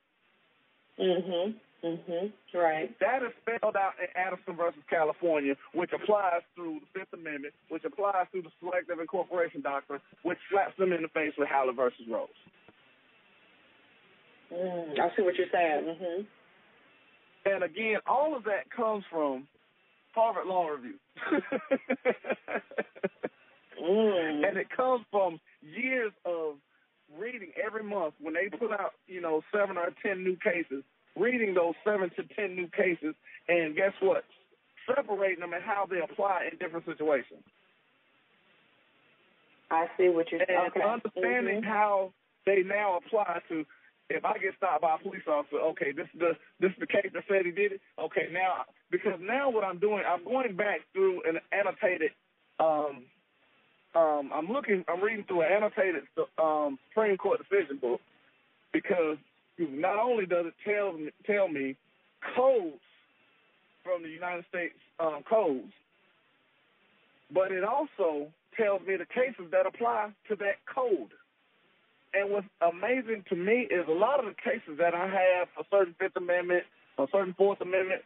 [0.97, 1.55] Mhm.
[1.83, 2.31] Mhm.
[2.53, 2.97] Right.
[2.99, 7.83] That is spelled out in Addison versus California, which applies through the Fifth Amendment, which
[7.83, 12.07] applies through the selective incorporation doctrine, which slaps them in the face with Howlett versus
[12.07, 12.29] Rose.
[14.51, 15.85] Mm, I see what you're saying.
[15.85, 16.27] Mhm.
[17.45, 19.47] And again, all of that comes from
[20.13, 20.95] Harvard Law Review.
[23.81, 24.47] Mm.
[24.47, 26.55] and it comes from years of
[27.17, 30.83] reading every month when they put out, you know, seven or ten new cases,
[31.17, 33.15] reading those seven to ten new cases,
[33.47, 34.23] and guess what?
[34.85, 37.43] Separating them and how they apply in different situations.
[39.71, 40.59] I see what you're saying.
[40.59, 40.81] And Okay.
[40.81, 41.65] understanding Mhm.
[41.65, 42.13] how
[42.45, 43.65] they now apply to
[44.15, 46.87] if I get stopped by a police officer, okay, this is the this is the
[46.87, 47.81] case that said he did it.
[47.99, 52.11] Okay, now because now what I'm doing, I'm going back through an annotated
[52.59, 53.03] um
[53.95, 56.03] um I'm looking I'm reading through an annotated
[56.37, 58.01] um Supreme Court decision book
[58.73, 59.17] because
[59.59, 61.75] not only does it tell me tell me
[62.35, 62.81] codes
[63.83, 65.73] from the United States um codes,
[67.33, 71.11] but it also tells me the cases that apply to that code.
[72.13, 75.63] And what's amazing to me is a lot of the cases that I have for
[75.71, 76.63] certain Fifth Amendment
[76.97, 78.01] or certain Fourth Amendment,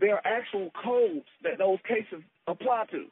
[0.00, 3.06] there are actual codes that those cases apply to.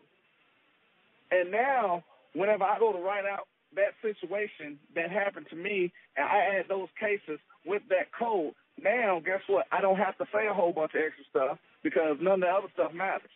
[1.31, 2.03] And now,
[2.35, 3.47] whenever I go to write out
[3.77, 9.23] that situation that happened to me, and I add those cases with that code, now
[9.25, 9.67] guess what?
[9.71, 12.49] I don't have to say a whole bunch of extra stuff because none of the
[12.49, 13.31] other stuff matters.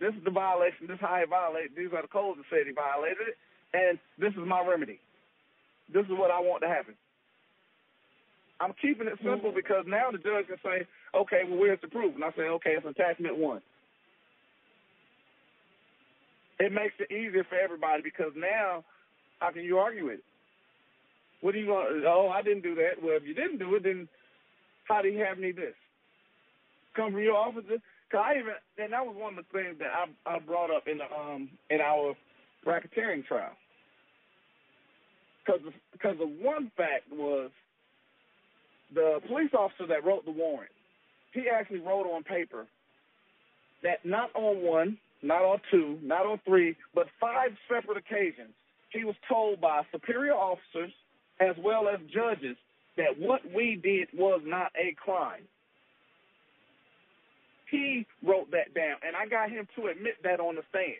[0.00, 0.88] This is the violation.
[0.88, 1.72] This is how he violated.
[1.76, 3.36] These are the codes that said he violated it,
[3.72, 4.98] and this is my remedy.
[5.94, 6.94] This is what I want to happen.
[8.60, 12.14] I'm keeping it simple because now the judge can say, okay, well, where's the proof?
[12.14, 13.62] And I say, okay, it's attachment one.
[16.58, 18.84] It makes it easier for everybody because now
[19.38, 20.24] how can you argue with it?
[21.40, 23.02] What are you going to, oh, I didn't do that.
[23.02, 24.08] Well, if you didn't do it, then
[24.88, 25.74] how do you have me this?
[26.96, 27.78] Come from your officer?
[28.08, 30.84] Because I even, and that was one of the things that I, I brought up
[30.86, 32.14] in the, um in our
[32.66, 33.52] racketeering trial.
[35.44, 35.60] Because
[35.92, 37.50] because the one fact was
[38.94, 40.70] the police officer that wrote the warrant,
[41.32, 42.66] he actually wrote on paper
[43.82, 48.54] that not on one, not on two, not on three, but five separate occasions,
[48.90, 50.92] he was told by superior officers
[51.40, 52.56] as well as judges
[52.96, 55.42] that what we did was not a crime.
[57.70, 60.94] He wrote that down, and I got him to admit that on the stand.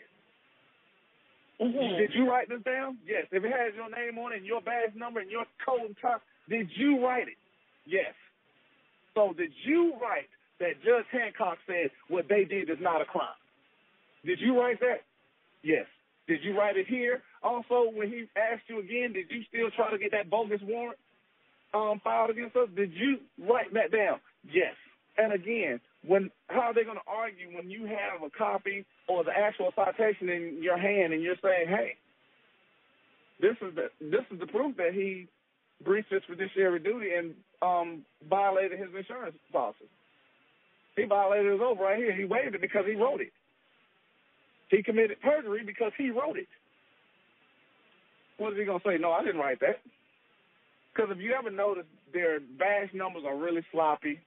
[1.61, 1.97] Mm-hmm.
[1.97, 2.97] Did you write this down?
[3.05, 3.25] Yes.
[3.31, 5.95] If it has your name on it and your badge number and your code and
[6.01, 7.39] top, did you write it?
[7.85, 8.13] Yes.
[9.13, 10.27] So did you write
[10.59, 13.39] that Judge Hancock said what they did is not a crime?
[14.25, 15.07] Did you write that?
[15.63, 15.85] Yes.
[16.27, 17.21] Did you write it here?
[17.43, 20.97] Also, when he asked you again, did you still try to get that bogus warrant
[21.73, 22.67] um, filed against us?
[22.75, 24.19] Did you write that down?
[24.43, 24.73] Yes.
[25.17, 29.23] And again, when how are they going to argue when you have a copy or
[29.23, 31.95] the actual citation in your hand and you're saying, "Hey,
[33.39, 35.27] this is the this is the proof that he
[35.83, 39.89] breached his fiduciary duty and um, violated his insurance policy.
[40.95, 42.15] He violated his oath right here.
[42.15, 43.33] He waived it because he wrote it.
[44.69, 46.47] He committed perjury because he wrote it.
[48.37, 48.97] What is he going to say?
[48.97, 49.79] No, I didn't write that.
[50.93, 54.19] Because if you ever notice, their badge numbers are really sloppy,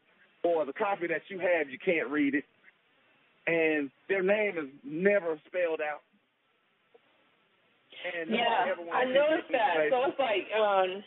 [0.44, 2.44] or the copy that you have, you can't read it,
[3.46, 6.02] and their name is never spelled out.
[7.98, 9.90] And yeah, I noticed that.
[9.90, 11.02] So it's like, um,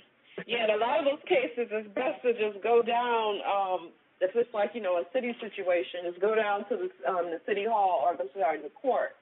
[0.46, 3.40] yeah, in a lot of those cases, it's best to just go down.
[3.48, 7.32] Um, if it's like you know a city situation, is go down to the um,
[7.32, 9.16] the city hall or the sorry the court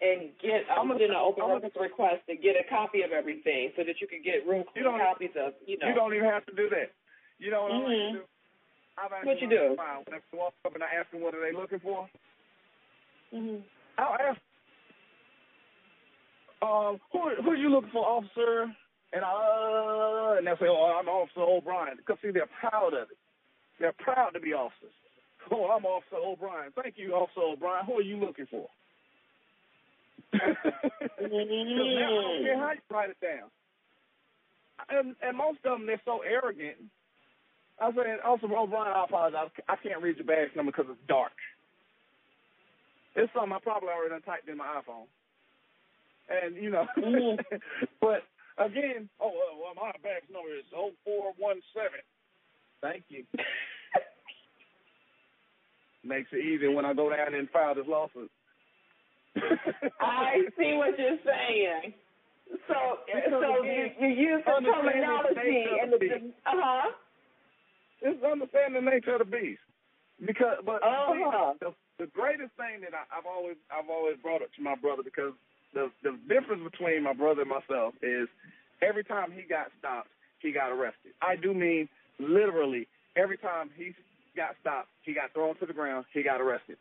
[0.00, 3.74] and get I'm put in an open records request to get a copy of everything
[3.76, 5.88] so that you can get real clear copies of you know.
[5.88, 6.94] You don't even have to do that.
[7.38, 7.90] You know what mm-hmm.
[7.90, 8.24] I like to do?
[8.98, 9.76] I've what you do?
[9.76, 12.08] When I walk up and I ask them what are they looking for,
[13.34, 13.62] mm-hmm.
[13.98, 14.40] I'll ask,
[16.62, 18.72] um, who who are you looking for, officer?
[19.12, 21.96] And I uh, and they'll say, oh, I'm Officer O'Brien.
[21.96, 23.16] Because see, they're proud of it.
[23.80, 24.92] They're proud to be officers.
[25.50, 26.72] Oh, I'm Officer O'Brien.
[26.76, 27.86] Thank you, Officer O'Brien.
[27.86, 28.68] Who are you looking for?
[30.34, 30.68] now I
[31.22, 33.48] don't care how you write it down.
[34.90, 36.76] And and most of them they're so arrogant.
[37.80, 39.50] I said, Officer O'Brien, I apologize.
[39.68, 41.32] I can't read your badge number because it's dark.
[43.14, 45.06] It's something I probably already done typed in my iPhone.
[46.28, 47.40] And you know, mm-hmm.
[48.00, 48.22] but
[48.58, 51.62] again, oh well, my badge number is 0417.
[52.80, 53.24] Thank you.
[56.04, 58.30] Makes it easy when I go down and file this lawsuit.
[60.00, 61.94] I see what you're saying.
[62.66, 62.74] So,
[63.30, 66.90] so you, you use the terminology and the uh huh.
[68.00, 69.60] It's understanding the nature of the beast.
[70.24, 71.54] Because, but uh-huh.
[71.60, 75.02] the, the greatest thing that I, I've always I've always brought up to my brother
[75.02, 75.32] because
[75.74, 78.26] the the difference between my brother and myself is
[78.82, 81.14] every time he got stopped, he got arrested.
[81.22, 81.88] I do mean
[82.18, 83.94] literally every time he
[84.36, 86.78] got stopped, he got thrown to the ground, he got arrested.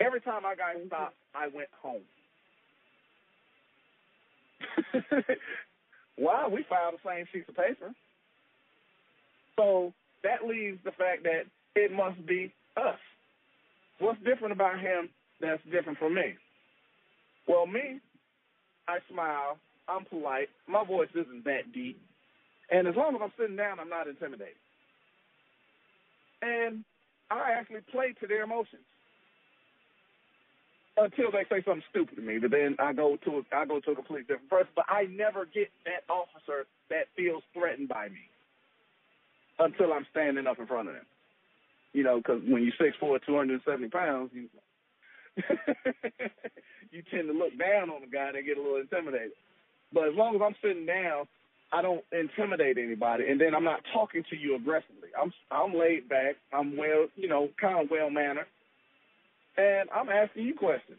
[0.00, 2.04] Every time I got stopped, I went home.
[6.18, 7.94] wow, we filed the same sheets of paper.
[9.58, 9.92] So
[10.22, 11.44] that leaves the fact that
[11.74, 12.98] it must be us.
[13.98, 15.08] What's different about him
[15.40, 16.34] that's different from me?
[17.48, 18.00] Well, me,
[18.88, 22.00] I smile, I'm polite, my voice isn't that deep.
[22.70, 24.56] And as long as I'm sitting down, I'm not intimidated.
[26.42, 26.84] And
[27.30, 28.82] I actually play to their emotions
[30.96, 32.38] until they say something stupid to me.
[32.38, 34.72] But then I go to a, I go to a completely different person.
[34.74, 38.28] But I never get that officer that feels threatened by me
[39.58, 41.06] until I'm standing up in front of them.
[41.92, 44.48] You know, because when you're six four, two hundred and seventy pounds, you
[46.90, 49.32] you tend to look down on the guy and get a little intimidated.
[49.92, 51.26] But as long as I'm sitting down,
[51.72, 55.10] I don't intimidate anybody, and then I'm not talking to you aggressively.
[55.20, 56.36] I'm I'm laid back.
[56.52, 58.46] I'm well, you know, kind of well mannered,
[59.56, 60.98] and I'm asking you questions.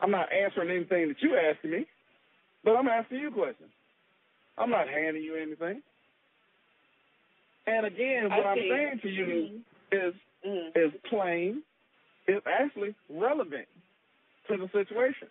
[0.00, 1.86] I'm not answering anything that you're asking me,
[2.64, 3.70] but I'm asking you questions.
[4.58, 5.82] I'm not handing you anything.
[7.66, 10.08] And again, what I'm saying to you mm-hmm.
[10.08, 10.14] is
[10.46, 10.78] mm-hmm.
[10.78, 11.62] is plain,
[12.28, 13.66] is actually relevant
[14.48, 15.28] to the situation.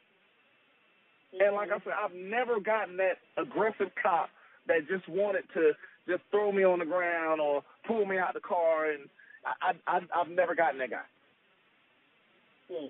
[1.33, 1.43] Mm-hmm.
[1.45, 4.29] And like I said, I've never gotten that aggressive cop
[4.67, 5.73] that just wanted to
[6.07, 9.09] just throw me on the ground or pull me out the car, and
[9.45, 11.07] I, I, I I've never gotten that guy.
[12.71, 12.89] Mm.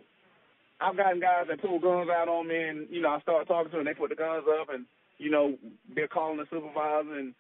[0.81, 3.71] I've gotten guys that pull guns out on me, and you know I start talking
[3.71, 4.85] to them, they put the guns up, and
[5.17, 5.57] you know
[5.95, 7.33] they're calling the supervisor, and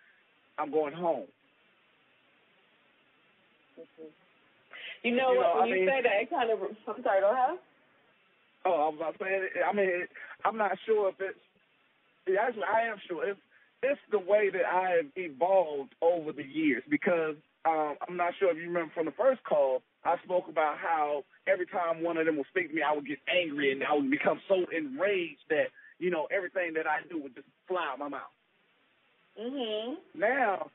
[0.57, 1.25] I'm going home.
[5.03, 6.59] You know, You know, when I you mean- say that, it kind of.
[6.61, 7.21] I'm sorry.
[7.21, 7.59] Go ahead.
[8.65, 9.61] Oh, I was about to say.
[9.61, 10.07] I mean,
[10.45, 11.37] I'm not sure if it's.
[12.27, 13.39] yeah, Actually, I am sure it's
[13.83, 18.49] it's the way that I have evolved over the years because um, I'm not sure
[18.51, 19.81] if you remember from the first call.
[20.05, 23.05] I spoke about how every time one of them would speak to me, I would
[23.07, 25.67] get angry and I would become so enraged that
[25.99, 28.31] you know everything that I do would just fly out my mouth.
[29.37, 29.97] Mhm.
[30.15, 30.69] Now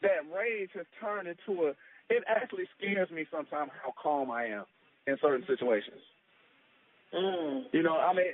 [0.00, 1.72] that rage has turned into a.
[2.10, 4.64] It actually scares me sometimes how calm I am
[5.06, 6.00] in certain situations.
[7.14, 7.64] Mm.
[7.72, 8.32] You know, I mean,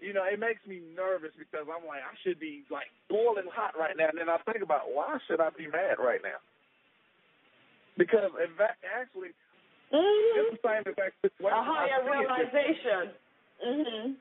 [0.00, 3.74] you know, it makes me nervous because I'm like, I should be like boiling hot
[3.78, 4.08] right now.
[4.10, 6.38] And then I think about why should I be mad right now?
[7.96, 9.34] Because in fact, actually,
[9.90, 10.38] mm-hmm.
[10.38, 11.58] it's the same exact situation.
[11.58, 13.10] A higher realization.
[13.58, 14.12] Mm-hmm.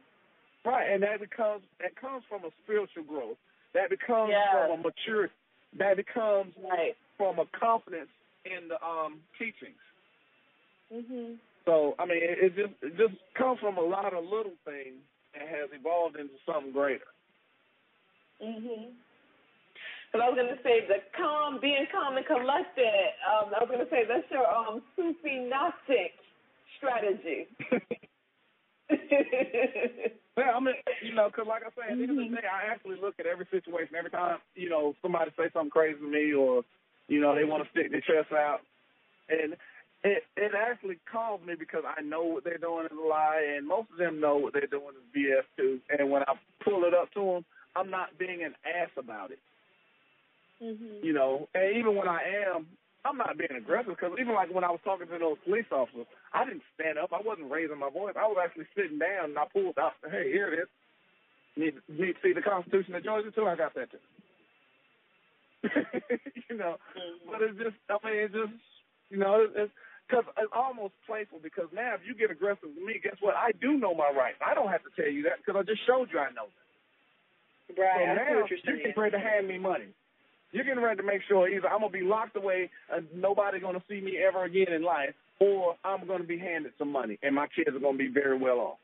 [0.65, 3.37] Right, and that becomes that comes from a spiritual growth.
[3.73, 4.65] That becomes yeah.
[4.67, 5.33] from a maturity.
[5.77, 6.97] That becomes right.
[7.17, 8.09] from a confidence
[8.51, 9.81] in the um teachings.
[10.93, 11.37] Mhm.
[11.65, 15.03] So I mean, it, it just it just comes from a lot of little things
[15.33, 17.11] and has evolved into something greater.
[18.41, 18.93] Mhm.
[20.07, 23.11] Because I was going to say the calm, being calm and collected.
[23.27, 26.15] Um, I was going to say that's your um Sufi Gnostic
[26.77, 27.47] strategy.
[30.37, 32.35] yeah, I mean, you know, because like I said, at the end of the mm-hmm.
[32.35, 33.95] day, I actually look at every situation.
[33.99, 36.63] Every time, you know, somebody say something crazy to me, or
[37.07, 38.59] you know, they want to stick their chest out,
[39.29, 39.55] and
[40.03, 43.67] it it actually calms me because I know what they're doing is a lie, and
[43.67, 45.79] most of them know what they're doing is BS too.
[45.89, 46.33] And when I
[46.63, 47.45] pull it up to them,
[47.75, 49.39] I'm not being an ass about it.
[50.61, 51.05] Mm-hmm.
[51.05, 52.67] You know, and even when I am,
[53.05, 56.07] I'm not being aggressive because even like when I was talking to those police officers,
[56.33, 57.13] I didn't stand up.
[57.13, 58.15] I wasn't raising my voice.
[58.17, 59.93] I was actually sitting down and I pulled out.
[60.03, 60.69] Hey, here it is.
[61.57, 63.45] Need need to see the Constitution of Georgia too.
[63.45, 63.97] I got that too.
[66.49, 67.31] you know, mm-hmm.
[67.31, 67.77] but it's just.
[67.89, 68.53] I mean, it's just.
[69.09, 69.71] You know, it's
[70.07, 73.35] because it's almost playful because now if you get aggressive with me, guess what?
[73.35, 74.39] I do know my rights.
[74.39, 76.67] I don't have to tell you that because I just showed you I know that.
[77.75, 78.07] Right.
[78.07, 79.91] So now you're getting ready to hand me money.
[80.51, 83.83] You're getting ready to make sure either I'm gonna be locked away and nobody's gonna
[83.89, 87.47] see me ever again in life, or I'm gonna be handed some money and my
[87.47, 88.79] kids are gonna be very well off.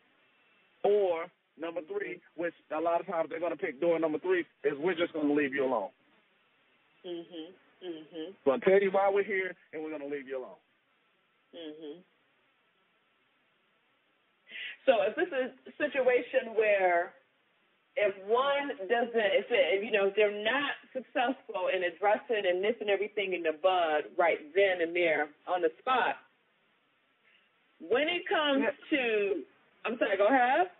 [0.83, 1.27] Or
[1.59, 4.95] number three, which a lot of times they're gonna pick door number three, is we're
[4.95, 5.89] just gonna leave you alone.
[7.05, 7.53] Mhm.
[7.83, 8.35] Mhm.
[8.43, 10.57] So I'll tell you why we're here, and we're gonna leave you alone.
[11.53, 12.03] Mhm.
[14.85, 17.13] So if this is a situation where
[17.95, 22.89] if one doesn't, if it, you know, if they're not successful in addressing and nipping
[22.89, 26.17] everything in the bud right then and there on the spot,
[27.79, 28.97] when it comes yeah.
[28.97, 29.43] to,
[29.85, 30.71] I'm sorry, go ahead.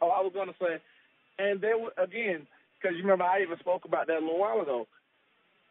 [0.00, 0.82] Oh, I was going to say,
[1.38, 2.46] and there again,
[2.80, 4.86] because you remember I even spoke about that a little while ago.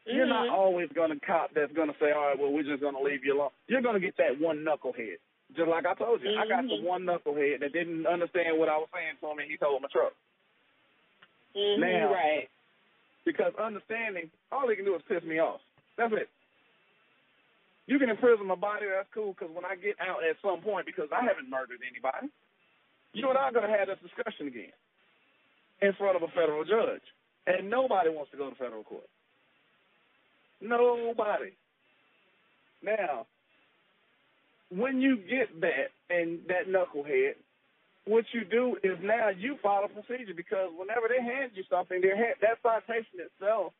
[0.03, 0.17] Mm-hmm.
[0.17, 2.81] You're not always going to cop that's going to say, all right, well, we're just
[2.81, 3.55] going to leave you alone.
[3.67, 5.23] You're going to get that one knucklehead.
[5.55, 6.43] Just like I told you, mm-hmm.
[6.43, 6.87] I got the mm-hmm.
[6.87, 9.87] one knucklehead that didn't understand what I was saying to him, and he told my
[9.87, 10.11] truck.
[11.55, 12.49] Mm-hmm, now, right.
[13.23, 15.61] Because understanding, all he can do is piss me off.
[15.95, 16.27] That's it.
[17.85, 20.87] You can imprison my body, that's cool, because when I get out at some point,
[20.87, 22.31] because I haven't murdered anybody,
[23.13, 24.73] you and I are going to have this discussion again
[25.81, 27.03] in front of a federal judge.
[27.45, 29.07] And nobody wants to go to federal court.
[30.61, 31.51] Nobody.
[32.83, 33.25] Now,
[34.69, 37.33] when you get that and that knucklehead,
[38.05, 42.09] what you do is now you follow procedure because whenever they hand you something, they
[42.09, 43.73] hand, that citation itself,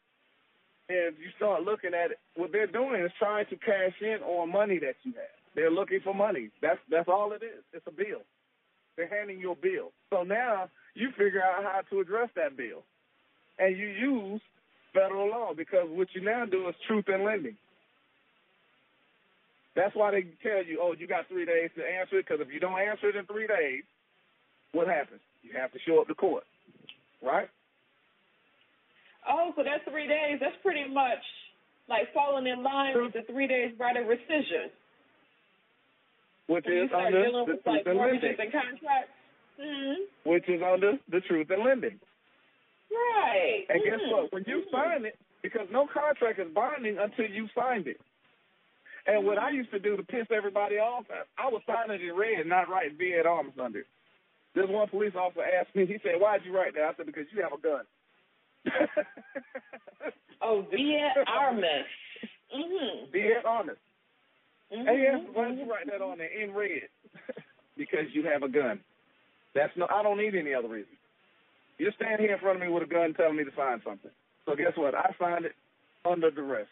[0.90, 4.52] if you start looking at it, what they're doing is trying to cash in on
[4.52, 5.36] money that you have.
[5.56, 6.50] They're looking for money.
[6.62, 7.64] That's that's all it is.
[7.74, 8.22] It's a bill.
[8.98, 9.92] They're handing you a bill.
[10.10, 12.84] So now you figure out how to address that bill,
[13.60, 14.42] and you use
[14.94, 17.58] federal law because what you now do is truth in lending.
[19.76, 22.54] That's why they tell you, oh, you got three days to answer it, because if
[22.54, 23.84] you don't answer it in three days,
[24.72, 25.22] what happens?
[25.42, 26.44] You have to show up to court,
[27.24, 27.50] right?
[29.28, 30.38] Oh, so that's three days.
[30.40, 31.24] That's pretty much
[31.90, 34.70] like falling in line with the three days right of rescission.
[36.48, 39.16] Which when is under the with like mortgages and contracts.
[39.60, 40.30] Mm-hmm.
[40.30, 42.00] Which is under the truth in lending.
[42.94, 43.66] Right.
[43.70, 43.90] And mm-hmm.
[43.90, 44.34] guess what?
[44.34, 48.00] When you sign it, because no contract is binding until you signed it.
[49.06, 51.06] And what I used to do to piss everybody off,
[51.38, 53.88] I was signing it in red, not writing vi et armis under it.
[54.56, 56.84] This one police officer asked me, he said, Why'd you write that?
[56.84, 57.84] I said, Because you have a gun.
[60.42, 61.90] oh, Vi et Armis.
[62.56, 63.12] Mm-hmm.
[63.12, 63.76] Vi et Armis.
[64.72, 64.88] Mm-hmm.
[64.88, 66.88] And he asked, Why'd you write that on there in red?
[67.78, 68.80] because you have a gun.
[69.56, 70.94] That's no I don't need any other reason.
[71.78, 74.12] You stand here in front of me with a gun telling me to sign something.
[74.46, 74.96] So guess what?
[74.96, 75.56] I signed it
[76.06, 76.68] under duress.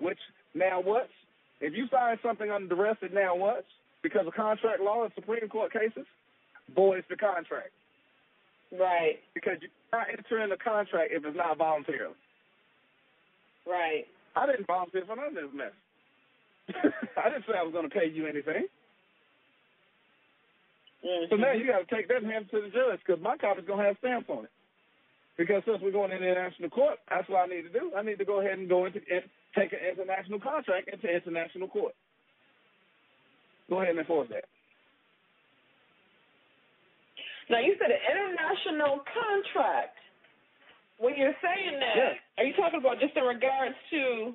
[0.00, 0.18] Which
[0.54, 1.08] now what?
[1.60, 3.64] If you sign something under duress, it now what?
[4.02, 6.06] Because of contract law and Supreme Court cases,
[6.74, 7.70] voids the contract.
[8.72, 9.20] Right.
[9.34, 12.14] Because you cannot enter in the contract if it's not voluntarily.
[13.66, 14.04] Right.
[14.34, 15.72] I didn't volunteer for none of this mess.
[17.16, 18.66] I didn't say I was going to pay you anything.
[21.06, 21.30] Mm-hmm.
[21.30, 23.36] So now you got to take that and hand it to the judge because my
[23.38, 24.54] copy's going to have stamps on it.
[25.38, 27.92] Because since we're going into international court, that's what I need to do.
[27.94, 28.98] I need to go ahead and go into
[29.54, 31.94] take an international contract into international court.
[33.68, 34.48] Go ahead and enforce that.
[37.48, 39.94] Now you said an international contract.
[40.98, 42.16] When you're saying that, yes.
[42.38, 44.32] are you talking about just in regards to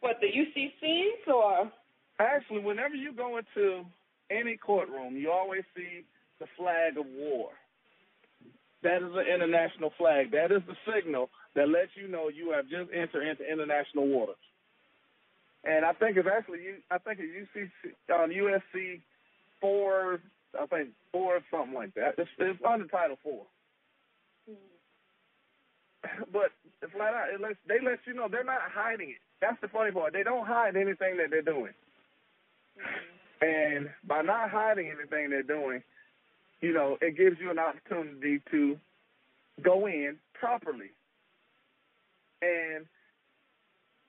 [0.00, 1.70] what the UCCs or?
[2.18, 3.86] Actually, whenever you go into
[4.34, 6.04] any courtroom, you always see
[6.40, 7.50] the flag of war.
[8.82, 10.32] That is an international flag.
[10.32, 14.36] That is the signal that lets you know you have just entered into international waters.
[15.64, 16.60] And I think it's actually
[16.90, 19.00] I think it's UCC on um, USC
[19.60, 20.20] four
[20.60, 22.14] I think four something like that.
[22.18, 23.32] It's, it's under Title 4
[24.50, 26.22] mm-hmm.
[26.32, 26.52] But
[26.92, 29.22] flat out, it lets, they let you know they're not hiding it.
[29.40, 30.12] That's the funny part.
[30.12, 31.72] They don't hide anything that they're doing.
[32.78, 33.13] Mm-hmm.
[33.40, 35.82] And by not hiding anything they're doing,
[36.60, 38.78] you know, it gives you an opportunity to
[39.62, 40.90] go in properly.
[42.40, 42.86] And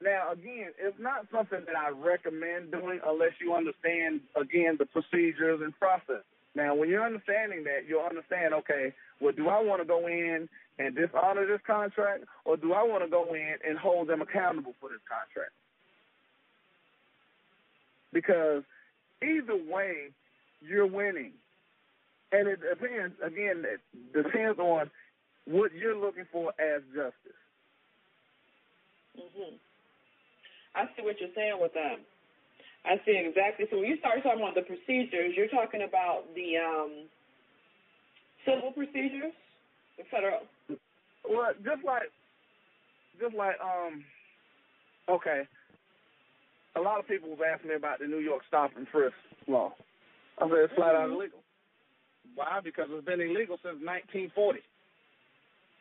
[0.02, 5.62] now, again, it's not something that I recommend doing unless you understand, again, the procedures
[5.64, 6.24] and process.
[6.54, 10.48] Now, when you're understanding that, you'll understand, okay, well, do I want to go in
[10.80, 14.74] and dishonor this contract, or do I want to go in and hold them accountable
[14.80, 15.52] for this contract?
[18.14, 18.64] Because
[19.26, 20.10] either way,
[20.62, 21.34] you're winning.
[22.32, 23.82] And it depends, again, it
[24.14, 24.90] depends on
[25.46, 27.40] what you're looking for as justice.
[29.16, 29.56] hmm
[30.76, 32.00] I see what you're saying with that.
[32.86, 33.66] I see exactly.
[33.72, 36.92] So when you start talking about the procedures, you're talking about the um,
[38.46, 39.34] civil procedures,
[39.98, 40.42] the federal.
[41.28, 42.12] Well, just like,
[43.20, 44.04] just like, um,
[45.10, 45.48] okay.
[46.76, 49.16] A lot of people have asked me about the New York stop and frisk
[49.48, 49.74] law.
[50.38, 51.16] I said it's flat out mm-hmm.
[51.16, 51.40] illegal.
[52.36, 52.60] Why?
[52.64, 54.60] Because it's been illegal since 1940.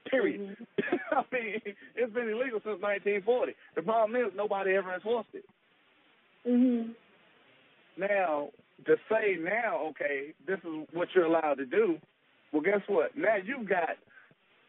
[0.08, 0.40] Period.
[0.40, 0.96] Mm-hmm.
[1.10, 1.60] I mean,
[1.96, 3.54] it's been illegal since 1940.
[3.74, 5.44] The problem is nobody ever enforced it.
[6.46, 6.92] Mm-hmm.
[7.96, 8.50] Now,
[8.86, 11.98] to say now, okay, this is what you're allowed to do,
[12.52, 13.16] well, guess what?
[13.16, 13.96] Now you've got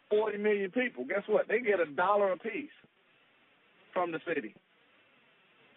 [0.10, 1.06] 40 million people.
[1.06, 1.48] Guess what?
[1.48, 2.70] They get a dollar apiece
[3.94, 4.56] from the city.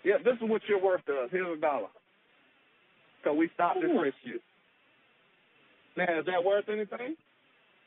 [0.05, 1.29] Yeah, this is what you're worth to us.
[1.31, 1.89] Here's a dollar.
[3.25, 4.39] So we stopped and frisked you.
[5.97, 7.17] Now, is that worth anything?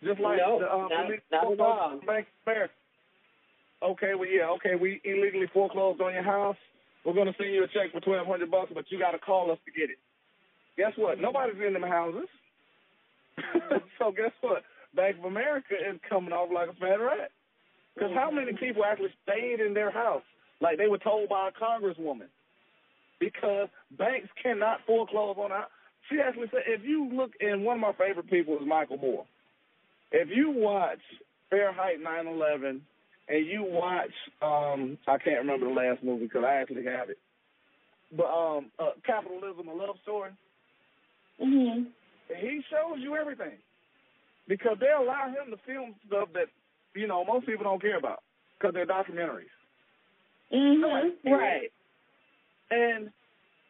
[0.04, 2.74] Just like no, the um, not, not Bank of America.
[3.84, 6.58] Okay, well, yeah, okay, we illegally foreclosed on your house.
[7.06, 9.20] We're going to send you a check for twelve hundred bucks, but you got to
[9.20, 9.98] call us to get it.
[10.78, 11.20] Guess what?
[11.20, 12.28] Nobody's in them houses.
[14.00, 14.64] so guess what?
[14.96, 17.32] Bank of America is coming off like a fat rat.
[17.96, 20.24] Because how many people actually stayed in their house
[20.62, 22.28] like they were told by a congresswoman?
[23.20, 25.68] Because banks cannot foreclose on our.
[26.10, 29.26] She actually said, if you look, and one of my favorite people is Michael Moore.
[30.12, 31.00] If you watch
[31.50, 32.82] Fahrenheit 9/11
[33.30, 37.18] and you watch, um, I can't remember the last movie because I actually have it,
[38.16, 40.32] but um, uh, Capitalism: A Love Story.
[41.42, 41.84] Mm-hmm.
[42.40, 43.58] He shows you everything
[44.48, 46.48] because they allow him to film stuff that
[46.96, 48.22] you know most people don't care about
[48.58, 49.54] because they're documentaries.
[50.54, 51.30] Mm-hmm.
[51.32, 51.72] Right.
[52.70, 53.10] And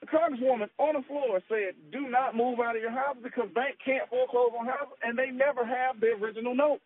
[0.01, 3.75] the congresswoman on the floor said, "Do not move out of your house because bank
[3.84, 6.79] can't foreclose on houses, and they never have the original note.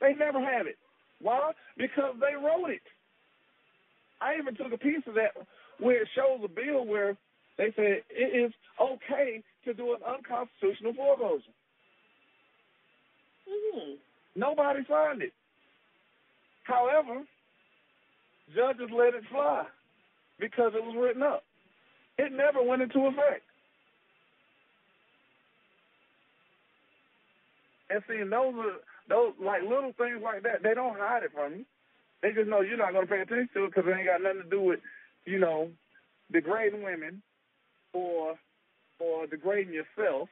[0.00, 0.76] They never have it.
[1.20, 1.52] Why?
[1.76, 2.82] Because they wrote it.
[4.20, 5.32] I even took a piece of that
[5.78, 7.16] where it shows a bill where
[7.58, 11.44] they said it is okay to do an unconstitutional foreclosure.
[13.48, 13.94] Mm-hmm.
[14.36, 15.32] Nobody signed it.
[16.64, 17.22] However,
[18.54, 19.64] judges let it fly
[20.38, 21.44] because it was written up.
[22.18, 23.42] It never went into effect.
[27.90, 28.76] And see, those are
[29.08, 30.62] those like little things like that.
[30.62, 31.64] They don't hide it from you.
[32.22, 34.22] They just know you're not going to pay attention to it because it ain't got
[34.22, 34.80] nothing to do with,
[35.24, 35.70] you know,
[36.32, 37.22] degrading women
[37.92, 38.38] or
[38.98, 40.28] or degrading yourself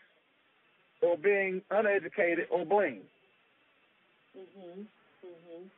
[1.02, 3.02] or being uneducated or blamed.
[4.36, 4.86] Mhm.
[5.24, 5.70] Mhm.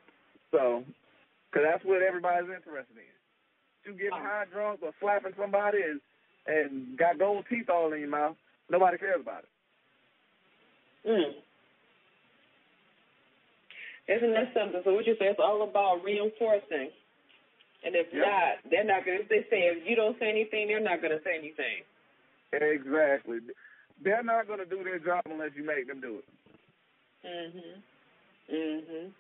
[0.51, 0.85] So,
[1.53, 3.13] because that's what everybody's interested in.
[3.85, 4.25] You getting oh.
[4.25, 6.01] high drunk or slapping somebody and
[6.47, 8.37] and got gold teeth all in your mouth,
[8.71, 9.49] nobody cares about it.
[11.09, 11.33] Mm.
[14.09, 14.81] Isn't that something?
[14.85, 16.91] So what you say, it's all about reinforcing.
[17.85, 18.27] And if yep.
[18.27, 21.01] not, they're not going to, if they say if you don't say anything, they're not
[21.01, 21.83] going to say anything.
[22.53, 23.39] Exactly.
[24.03, 26.27] They're not going to do their job unless you make them do it.
[27.25, 27.83] Mhm.
[28.53, 29.13] Mhm.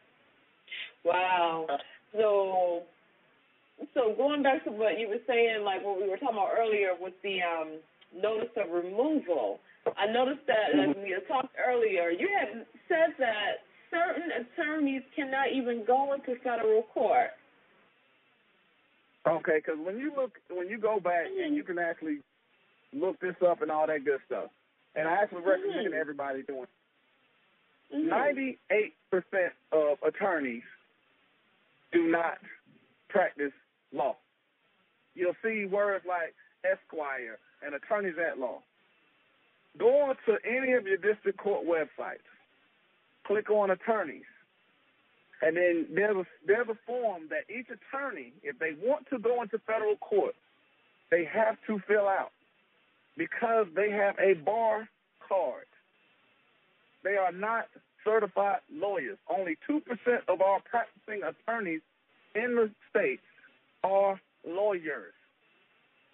[1.05, 1.67] Wow.
[2.12, 2.82] So,
[3.94, 6.90] so going back to what you were saying, like what we were talking about earlier
[7.01, 7.78] with the um,
[8.14, 9.60] notice of removal,
[9.97, 15.52] I noticed that as we had talked earlier, you had said that certain attorneys cannot
[15.52, 17.30] even go into federal court.
[19.26, 21.44] Okay, because when you look, when you go back mm-hmm.
[21.44, 22.18] and you can actually
[22.93, 24.51] look this up and all that good stuff,
[24.97, 26.01] and I actually recommend mm-hmm.
[26.01, 26.66] everybody doing.
[27.94, 28.10] Mm-hmm.
[29.20, 30.62] 98% of attorneys
[31.93, 32.39] do not
[33.09, 33.52] practice
[33.93, 34.16] law.
[35.14, 38.60] You'll see words like esquire and attorneys at law.
[39.78, 42.27] Go on to any of your district court websites,
[43.27, 44.24] click on attorneys,
[45.43, 49.43] and then there's a, there's a form that each attorney, if they want to go
[49.43, 50.35] into federal court,
[51.10, 52.31] they have to fill out
[53.16, 54.89] because they have a bar
[55.28, 55.66] card.
[57.02, 57.66] They are not
[58.05, 59.19] certified lawyers.
[59.29, 59.81] Only 2%
[60.29, 61.81] of our practicing attorneys
[62.35, 63.23] in the states
[63.85, 65.12] are lawyers.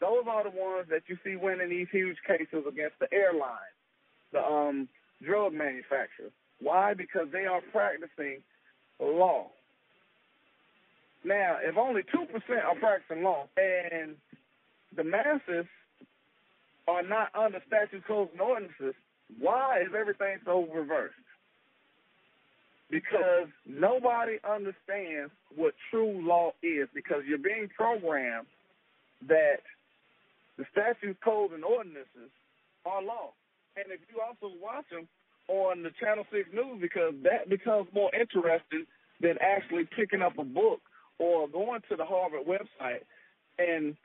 [0.01, 3.75] Those are the ones that you see winning these huge cases against the airlines,
[4.33, 4.89] the um,
[5.25, 6.33] drug manufacturers.
[6.61, 6.95] Why?
[6.95, 8.43] Because they are practicing
[9.01, 9.49] law.
[11.25, 12.29] Now, if only 2%
[12.65, 14.15] are practicing law and
[14.97, 15.67] the masses
[16.87, 18.95] are not under statute codes and ordinances,
[19.39, 21.15] why is everything so reversed?
[22.91, 28.47] Because nobody understands what true law is because you're being programmed
[29.29, 29.61] that
[30.57, 32.33] the statutes, codes, and ordinances
[32.87, 33.31] are law.
[33.77, 35.07] And if you also watch them
[35.49, 38.87] on the Channel 6 News, because that becomes more interesting
[39.21, 40.81] than actually picking up a book
[41.19, 43.05] or going to the Harvard website
[43.59, 43.97] and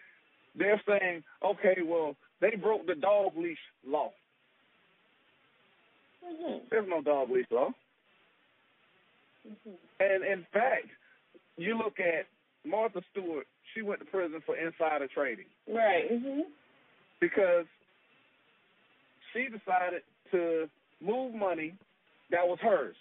[0.55, 3.57] they're saying, okay, well, they broke the dog leash
[3.87, 4.11] law.
[6.23, 6.65] Mm-hmm.
[6.69, 7.69] There's no dog leash law.
[9.47, 9.75] Mm-hmm.
[9.99, 10.87] And in fact,
[11.57, 12.25] you look at
[12.65, 15.45] Martha Stewart, she went to prison for insider trading.
[15.67, 16.11] Right.
[16.11, 16.41] Mm-hmm.
[17.19, 17.65] Because
[19.33, 20.01] she decided
[20.31, 20.67] to
[21.01, 21.73] move money
[22.31, 22.95] that was hers.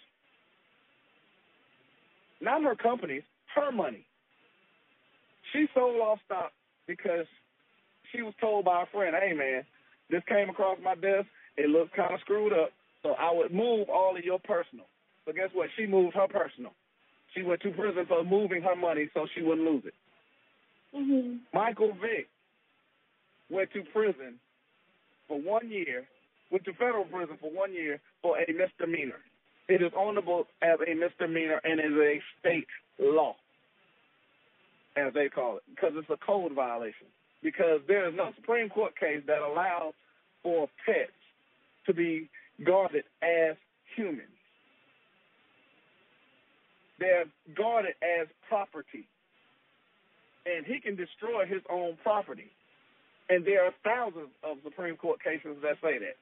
[2.41, 3.23] Not her company's,
[3.55, 4.05] her money.
[5.51, 6.51] She sold off stock
[6.87, 7.25] because
[8.11, 9.63] she was told by a friend, hey man,
[10.09, 12.71] this came across my desk, it looks kind of screwed up,
[13.01, 14.85] so I would move all of your personal.
[15.25, 15.69] But guess what?
[15.77, 16.73] She moved her personal.
[17.33, 19.93] She went to prison for moving her money so she wouldn't lose it.
[20.95, 21.37] Mm-hmm.
[21.53, 22.27] Michael Vick
[23.49, 24.39] went to prison
[25.27, 26.05] for one year,
[26.51, 29.19] went to federal prison for one year for a misdemeanor.
[29.67, 29.91] It is
[30.25, 32.67] book as a misdemeanor and is a state
[32.99, 33.35] law,
[34.97, 37.07] as they call it, because it's a code violation.
[37.41, 39.93] Because there is no Supreme Court case that allows
[40.43, 41.11] for pets
[41.85, 42.29] to be
[42.65, 43.55] guarded as
[43.95, 44.27] humans.
[47.03, 49.09] They're guarded as property.
[50.45, 52.49] And he can destroy his own property.
[53.29, 56.15] And there are thousands of Supreme Court cases that say that.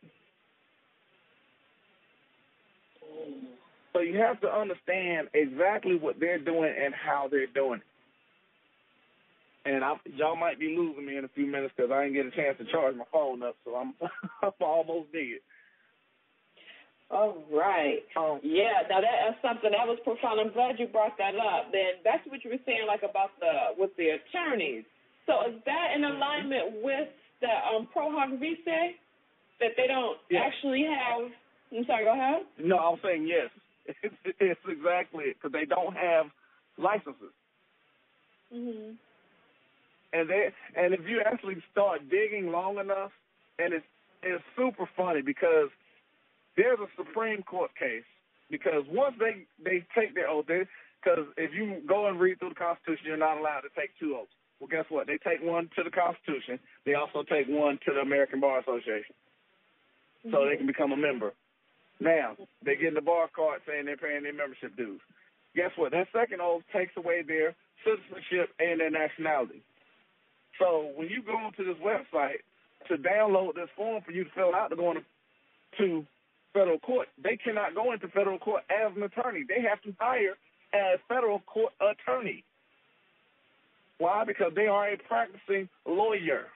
[3.94, 9.70] So you have to understand exactly what they're doing and how they're doing it.
[9.70, 12.26] And I, y'all might be losing me in a few minutes because I didn't get
[12.26, 13.94] a chance to charge my phone up, so I'm
[14.42, 15.42] I'm almost dead.
[17.12, 18.00] All right.
[18.16, 20.40] Um, Yeah, now that is something that was profound.
[20.40, 21.72] I'm glad you brought that up.
[21.72, 24.86] Then back to what you were saying, like about the with the attorneys.
[25.28, 27.10] So is that in alignment with
[27.42, 28.96] the um, Pro Hac Vice
[29.60, 30.42] that they don't Yeah.
[30.48, 31.30] actually have?
[31.76, 32.06] I'm sorry.
[32.06, 32.44] Go ahead.
[32.58, 33.50] No, I'm saying yes.
[34.04, 36.28] It's, it's exactly it because they don't have
[36.78, 37.34] licenses,
[38.54, 38.96] Mhm.
[40.14, 43.12] and they and if you actually start digging long enough,
[43.60, 43.86] and it's
[44.22, 45.70] it's super funny because
[46.58, 48.08] there's a Supreme Court case
[48.50, 52.56] because once they they take their oath, because if you go and read through the
[52.56, 54.32] Constitution, you're not allowed to take two oaths.
[54.60, 55.08] Well, guess what?
[55.08, 56.60] They take one to the Constitution.
[56.86, 59.16] They also take one to the American Bar Association,
[60.30, 61.34] so they can become a member.
[62.00, 65.02] Now they get in the bar card saying they're paying their membership dues.
[65.56, 65.92] Guess what?
[65.92, 69.62] That second oath takes away their citizenship and their nationality.
[70.60, 72.46] So when you go onto this website
[72.88, 75.04] to download this form for you to fill out to go into
[75.80, 76.06] to
[76.54, 79.44] federal court, they cannot go into federal court as an attorney.
[79.48, 80.36] They have to hire
[80.74, 82.44] a federal court attorney.
[83.98, 84.24] Why?
[84.26, 86.48] Because they are a practicing lawyer.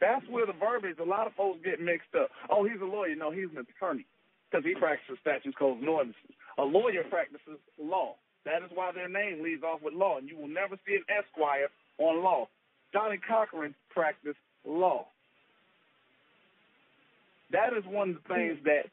[0.00, 2.28] That's where the verbiage, a lot of folks get mixed up.
[2.50, 3.14] Oh, he's a lawyer.
[3.14, 4.04] No, he's an attorney
[4.50, 6.34] because he practices statutes, codes, and ordinances.
[6.58, 8.16] A lawyer practices law.
[8.44, 11.04] That is why their name leads off with law, and you will never see an
[11.08, 11.68] esquire
[11.98, 12.48] on law.
[12.92, 15.06] Johnnie Cochran practiced law.
[17.50, 18.86] That is one of the things that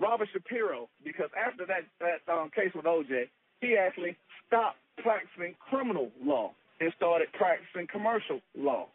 [0.00, 3.28] Robert Shapiro, because after that that um, case with OJ,
[3.60, 4.16] he actually
[4.46, 8.86] stopped practicing criminal law and started practicing commercial law.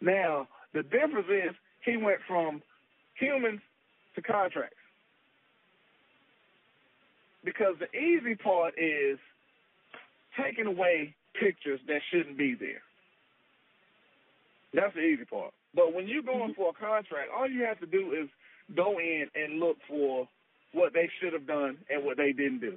[0.00, 1.54] Now, the difference is
[1.84, 2.62] he went from
[3.18, 3.60] humans
[4.14, 4.76] to contracts.
[7.44, 9.18] Because the easy part is
[10.40, 12.82] taking away pictures that shouldn't be there.
[14.74, 15.52] That's the easy part.
[15.74, 18.28] But when you're going for a contract, all you have to do is
[18.76, 20.28] go in and look for
[20.72, 22.74] what they should have done and what they didn't do.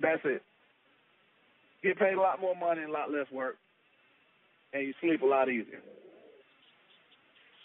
[0.00, 0.42] That's it.
[1.82, 3.56] Get paid a lot more money and a lot less work,
[4.72, 5.80] and you sleep a lot easier.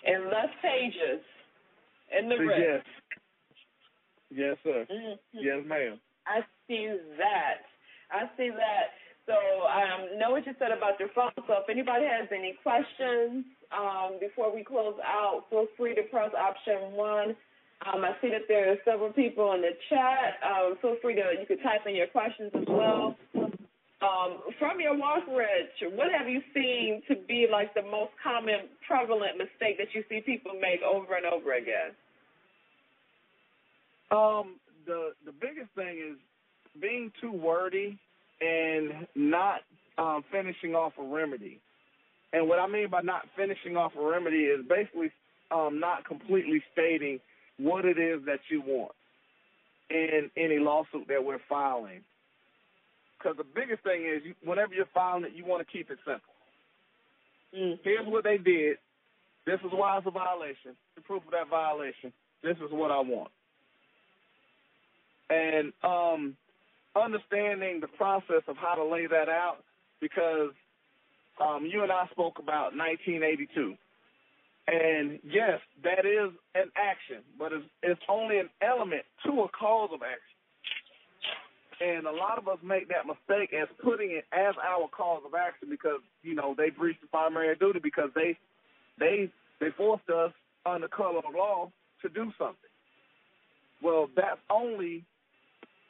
[0.06, 1.22] And less pages
[2.18, 2.60] in the wrist.
[2.60, 2.84] Yes.
[4.36, 4.86] Yes, sir.
[4.92, 5.40] Mm-hmm.
[5.40, 6.00] Yes, ma'am.
[6.26, 6.88] I see
[7.18, 7.66] that.
[8.12, 8.94] I see that.
[9.26, 11.32] So um, know what you said about your phone.
[11.48, 16.32] So if anybody has any questions um, before we close out, feel free to press
[16.36, 17.36] option one.
[17.86, 20.40] Um, I see that there are several people in the chat.
[20.44, 23.16] Um, feel free to you can type in your questions as well.
[24.04, 28.68] Um, from your walk, Rich, what have you seen to be like the most common,
[28.86, 31.96] prevalent mistake that you see people make over and over again?
[34.12, 36.20] Um, the the biggest thing is
[36.82, 37.98] being too wordy
[38.44, 39.62] and not
[39.98, 41.60] um, finishing off a remedy.
[42.34, 45.12] And what I mean by not finishing off a remedy is basically
[45.52, 47.20] um, not completely stating
[47.58, 48.92] what it is that you want
[49.90, 52.02] in any lawsuit that we're filing.
[53.18, 56.00] Because the biggest thing is, you, whenever you're filing it, you want to keep it
[56.04, 56.34] simple.
[57.56, 57.80] Mm.
[57.84, 58.78] Here's what they did.
[59.46, 60.76] This is why it's a violation.
[60.96, 62.12] The proof of that violation.
[62.44, 63.32] This is what I want.
[65.30, 66.36] And um,
[66.96, 69.64] understanding the process of how to lay that out,
[70.00, 70.52] because
[71.42, 73.76] um, you and I spoke about 1982.
[74.66, 79.90] And yes, that is an action, but it's, it's only an element to a cause
[79.94, 80.34] of action.
[81.82, 85.34] And a lot of us make that mistake as putting it as our cause of
[85.34, 88.38] action because you know they breached the primary duty because they
[89.00, 89.30] they
[89.60, 90.32] they forced us
[90.66, 91.72] under color of law
[92.02, 92.72] to do something.
[93.82, 95.04] Well, that's only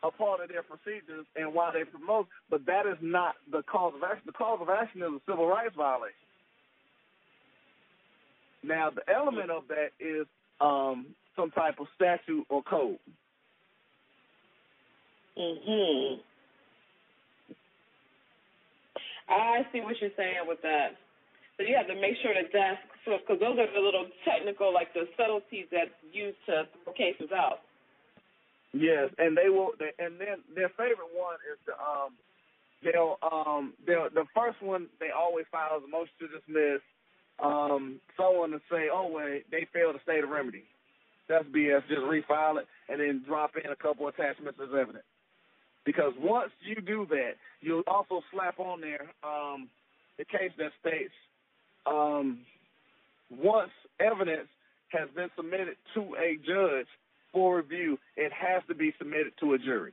[0.04, 3.94] a part of their procedures and why they promote, but that is not the cause
[3.96, 4.24] of action.
[4.26, 6.16] The cause of action is a civil rights violation.
[8.64, 10.28] Now, the element of that is
[10.62, 13.00] um, some type of statute or code.
[15.38, 16.20] Mhm.
[19.28, 20.96] I see what you're saying with that.
[21.58, 24.94] So you have to make sure that that's because those are the little technical, like
[24.94, 27.62] the subtleties that's used to throw cases out.
[28.74, 29.72] Yes, and they will.
[29.78, 32.18] They, and then their favorite one is the um,
[32.84, 36.82] they'll um, they'll the first one they always file is a motion to dismiss.
[37.42, 40.64] Um, someone to say, oh wait, they failed to state a remedy.
[41.30, 41.88] That's BS.
[41.88, 45.06] Just refile it and then drop in a couple attachments as evidence.
[45.86, 49.70] Because once you do that, you'll also slap on there um,
[50.18, 51.14] the case that states
[51.86, 52.40] um,
[53.30, 54.48] once evidence
[54.90, 56.88] has been submitted to a judge
[57.34, 59.92] for review, it has to be submitted to a jury.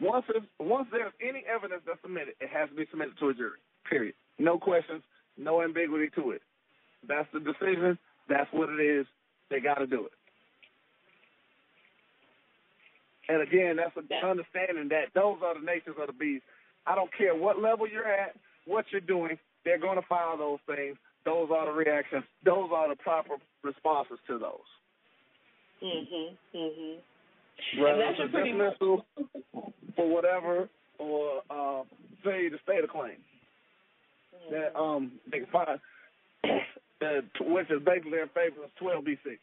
[0.00, 0.26] Once
[0.60, 3.58] once there's any evidence that's submitted, it has to be submitted to a jury.
[3.88, 4.14] Period.
[4.38, 5.02] No questions,
[5.38, 6.42] no ambiguity to it.
[7.08, 7.98] That's the decision.
[8.28, 9.06] That's what it is.
[9.50, 10.12] They got to do it.
[13.28, 16.44] And again, that's an understanding that those are the natures of the beast.
[16.86, 18.36] I don't care what level you're at,
[18.66, 20.96] what you're doing, they're going to file those things.
[21.24, 22.22] Those are the reactions.
[22.44, 23.34] Those are the proper
[23.64, 24.68] responses to those.
[25.82, 26.36] Mhm.
[26.54, 26.98] Mhm.
[27.78, 29.06] Whether that's it's a dismissal
[29.94, 31.82] for whatever, or uh,
[32.24, 33.16] say the state of claim
[34.50, 35.80] that um they can find,
[37.00, 39.38] that, which is basically in favor of 12b6.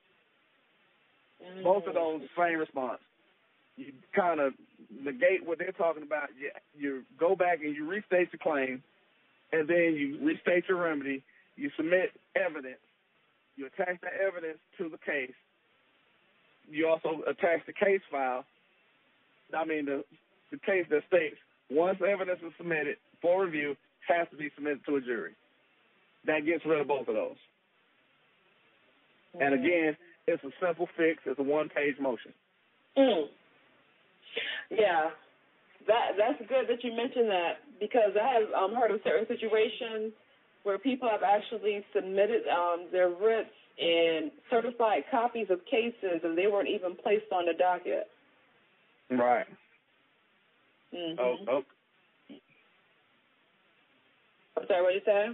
[1.64, 3.00] Both of those same response.
[3.76, 4.54] You kind of
[5.04, 6.30] negate what they're talking about.
[6.40, 8.82] You, you go back and you restate the claim,
[9.52, 11.24] and then you restate your remedy.
[11.58, 12.80] You submit evidence.
[13.58, 15.34] You attach that evidence to the case.
[16.70, 18.46] You also attach the case file.
[19.56, 20.04] I mean the
[20.52, 21.36] the case that states
[21.70, 23.76] once evidence is submitted for review
[24.08, 25.32] has to be submitted to a jury.
[26.26, 27.40] That gets rid of both of those.
[29.40, 31.24] And again, it's a simple fix.
[31.26, 32.34] It's a one-page motion.
[32.98, 33.26] Mm.
[34.70, 35.10] Yeah,
[35.88, 40.14] that that's good that you mentioned that because I have um, heard of certain situations
[40.64, 46.48] where people have actually submitted um, their writs and certified copies of cases, and they
[46.48, 48.08] weren't even placed on the docket.
[49.10, 49.48] Right.
[50.94, 51.20] Mm-hmm.
[51.20, 51.62] Oh, oh.
[54.58, 55.30] I'm sorry, what you say?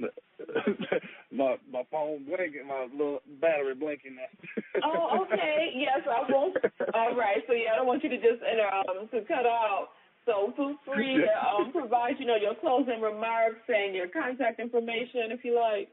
[1.32, 4.82] my my phone blinking, my little battery blinking now.
[4.84, 5.70] oh, okay.
[5.76, 6.56] Yes, I won't.
[6.94, 7.38] All right.
[7.46, 9.88] So yeah, I don't want you to just enter um to cut out.
[10.26, 15.30] So feel free to um provide you know your closing remarks and your contact information
[15.30, 15.88] if you like.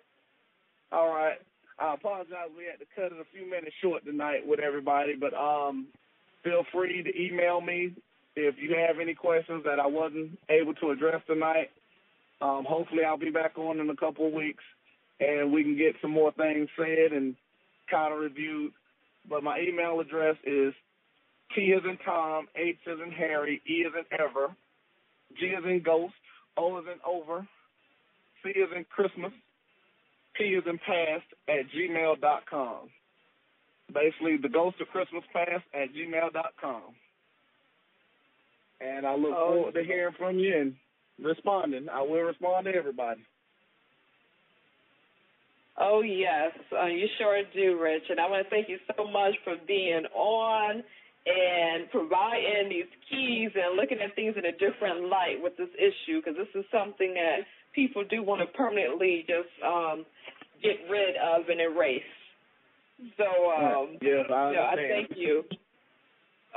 [0.91, 1.38] All right.
[1.80, 2.49] I apologize.
[2.57, 5.88] We had to cut it a few minutes short tonight with everybody, but um,
[6.44, 7.94] feel free to email me
[8.36, 11.70] if you have any questions that I wasn't able to address tonight.
[12.41, 14.64] Um, hopefully, I'll be back on in a couple of weeks
[15.20, 17.36] and we can get some more things said and
[17.90, 18.72] kind of reviewed.
[19.30, 20.74] But my email address is
[21.56, 24.56] T is in Tom, H is in Harry, E is in Ever,
[25.40, 26.14] G is in Ghost,
[26.57, 27.48] O is in Over,
[28.44, 29.34] C is in Christmas,
[30.40, 32.90] P is in Past at gmail.com.
[33.94, 36.82] Basically, the Ghost of Christmas Past at gmail.com.
[38.82, 40.76] And I look oh, forward to hearing from you and
[41.22, 41.88] responding.
[41.91, 43.22] I will respond to everybody.
[45.78, 48.03] Oh, yes, uh, you sure do, Rich.
[48.10, 50.84] And I want to thank you so much for being on
[51.26, 56.22] and providing these keys and looking at things in a different light with this issue
[56.22, 57.44] because this is something that
[57.74, 60.06] people do want to permanently just um,
[60.62, 62.02] get rid of and erase.
[63.18, 65.44] So, um, yes, I, yeah, I thank you.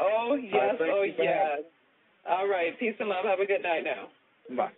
[0.01, 1.61] Oh, yes, oh, yes.
[2.29, 3.25] All right, peace and love.
[3.25, 4.09] Have a good night now.
[4.57, 4.73] Bye.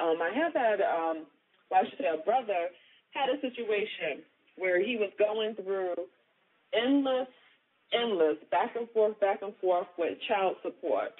[0.00, 1.26] Um, I have had, um,
[1.70, 2.68] well, I should say, a brother
[3.12, 4.22] had a situation
[4.56, 5.94] where he was going through
[6.74, 7.28] endless,
[7.92, 11.12] endless back and forth, back and forth with child support.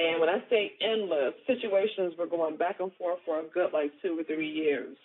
[0.00, 3.92] And when I say endless, situations were going back and forth for a good like
[4.00, 4.96] two or three years.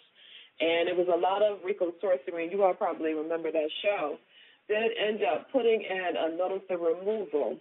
[0.62, 4.16] And it was a lot of RICO sorcery, and you all probably remember that show.
[4.70, 7.58] Then end up putting in a notice of removal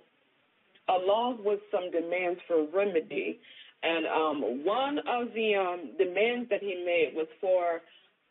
[0.89, 3.41] along with some demands for remedy.
[3.83, 7.83] And um, one of the um, demands that he made was for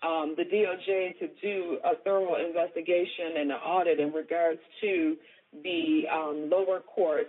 [0.02, 5.18] um, the DOJ to do a thorough investigation and an audit in regards to
[5.62, 7.28] the um, lower court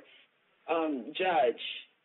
[0.70, 1.60] um, judge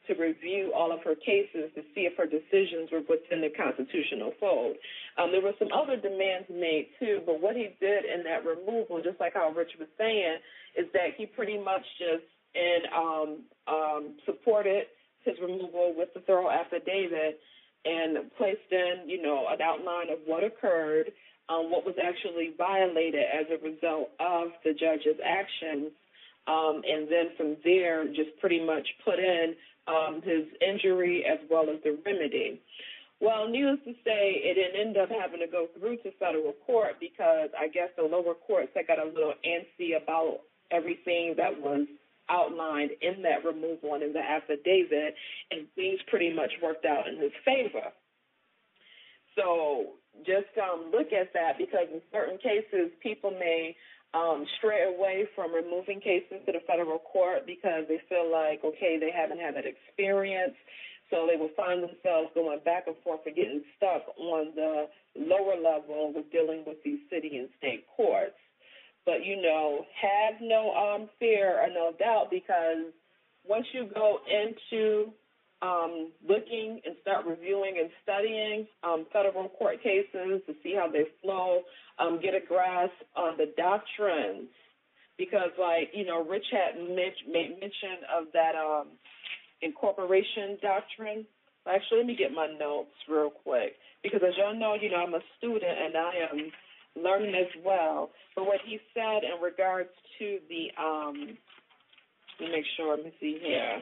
[0.08, 4.34] to review all of her cases to see if her decisions were within the constitutional
[4.40, 4.76] fold.
[5.18, 9.02] Um, there were some other demands made too, but what he did in that removal,
[9.04, 10.38] just like how Rich was saying,
[10.76, 12.26] is that he pretty much just
[12.56, 13.30] and um,
[13.68, 14.86] um, supported
[15.24, 17.40] his removal with the thorough affidavit
[17.86, 21.12] and placed in, you know, an outline of what occurred,
[21.48, 25.92] um, what was actually violated as a result of the judge's actions,
[26.50, 29.54] um, and then from there, just pretty much put in
[29.88, 32.60] um, his injury as well as the remedy.
[33.22, 36.96] Well, needless to say, it didn't end up having to go through to federal court
[37.00, 40.40] because I guess the lower courts had got a little antsy about
[40.72, 41.86] everything that was
[42.30, 45.16] outlined in that removal and in the affidavit,
[45.52, 47.92] and things pretty much worked out in his favor.
[49.36, 53.76] So just um, look at that because in certain cases, people may
[54.14, 58.98] um, stray away from removing cases to the federal court because they feel like, okay,
[59.00, 60.56] they haven't had that experience.
[61.10, 65.56] So they will find themselves going back and forth and getting stuck on the lower
[65.56, 68.38] level with dealing with these city and state courts.
[69.06, 72.94] But you know, have no um, fear or no doubt because
[73.48, 75.12] once you go into
[75.62, 81.04] um, looking and start reviewing and studying um, federal court cases to see how they
[81.22, 81.62] flow,
[82.00, 84.48] um, get a grasp on the doctrines.
[85.18, 88.88] Because, like, you know, Rich had made mention of that um,
[89.62, 91.26] incorporation doctrine.
[91.68, 93.74] Actually, let me get my notes real quick.
[94.02, 96.52] Because, as y'all know, you know, I'm a student and I am
[97.04, 98.12] learning as well.
[98.34, 101.38] But what he said in regards to the, um,
[102.40, 103.60] let me make sure, let me see here.
[103.60, 103.80] Yeah,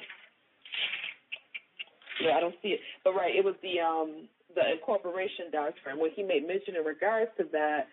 [2.21, 2.79] I don't see it.
[3.03, 5.99] But right, it was the um the incorporation doctrine.
[5.99, 7.87] When he made mention in regards to that,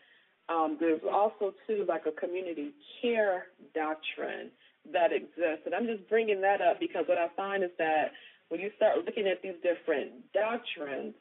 [0.49, 4.51] um, there's also too like a community care doctrine
[4.93, 8.13] that exists, and I'm just bringing that up because what I find is that
[8.49, 11.15] when you start looking at these different doctrines,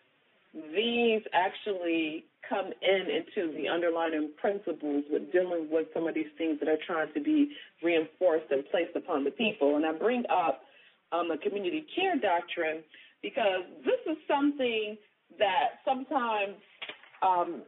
[0.53, 6.59] these actually come in into the underlying principles with dealing with some of these things
[6.59, 7.51] that are trying to be
[7.81, 9.77] reinforced and placed upon the people.
[9.77, 10.61] And I bring up
[11.13, 12.83] um, the community care doctrine
[13.21, 14.97] because this is something
[15.39, 16.55] that sometimes
[17.21, 17.61] um,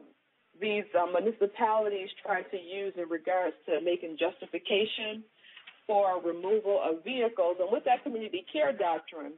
[0.59, 5.23] these uh, municipalities try to use in regards to making justification
[5.87, 7.57] for removal of vehicles.
[7.59, 9.33] And with that community care doctrine,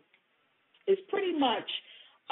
[0.87, 1.69] is pretty much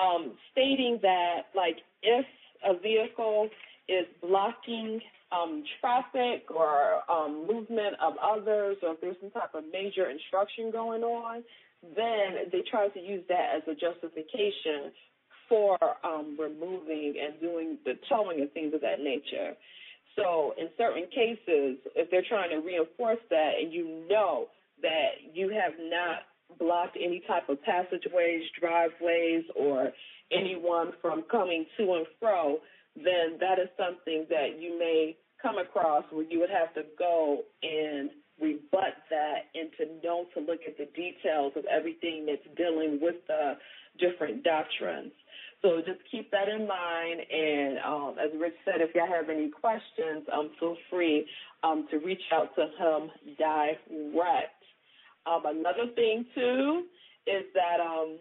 [0.01, 2.25] um, stating that, like, if
[2.63, 3.49] a vehicle
[3.87, 9.63] is blocking um, traffic or um, movement of others, or if there's some type of
[9.71, 11.43] major instruction going on,
[11.95, 14.91] then they try to use that as a justification
[15.49, 19.53] for um, removing and doing the towing and things of that nature.
[20.15, 24.47] So, in certain cases, if they're trying to reinforce that and you know
[24.81, 26.23] that you have not
[26.57, 29.91] blocked any type of passageways, driveways, or
[30.31, 32.57] anyone from coming to and fro,
[32.95, 37.43] then that is something that you may come across where you would have to go
[37.61, 38.09] and
[38.41, 43.15] rebut that and to know to look at the details of everything that's dealing with
[43.27, 43.53] the
[43.99, 45.11] different doctrines.
[45.61, 47.21] So just keep that in mind.
[47.31, 51.25] And um, as Rich said, if y'all have any questions, um, feel free
[51.63, 54.61] um, to reach out to him direct.
[55.25, 56.83] Um, another thing too
[57.25, 58.17] is that um,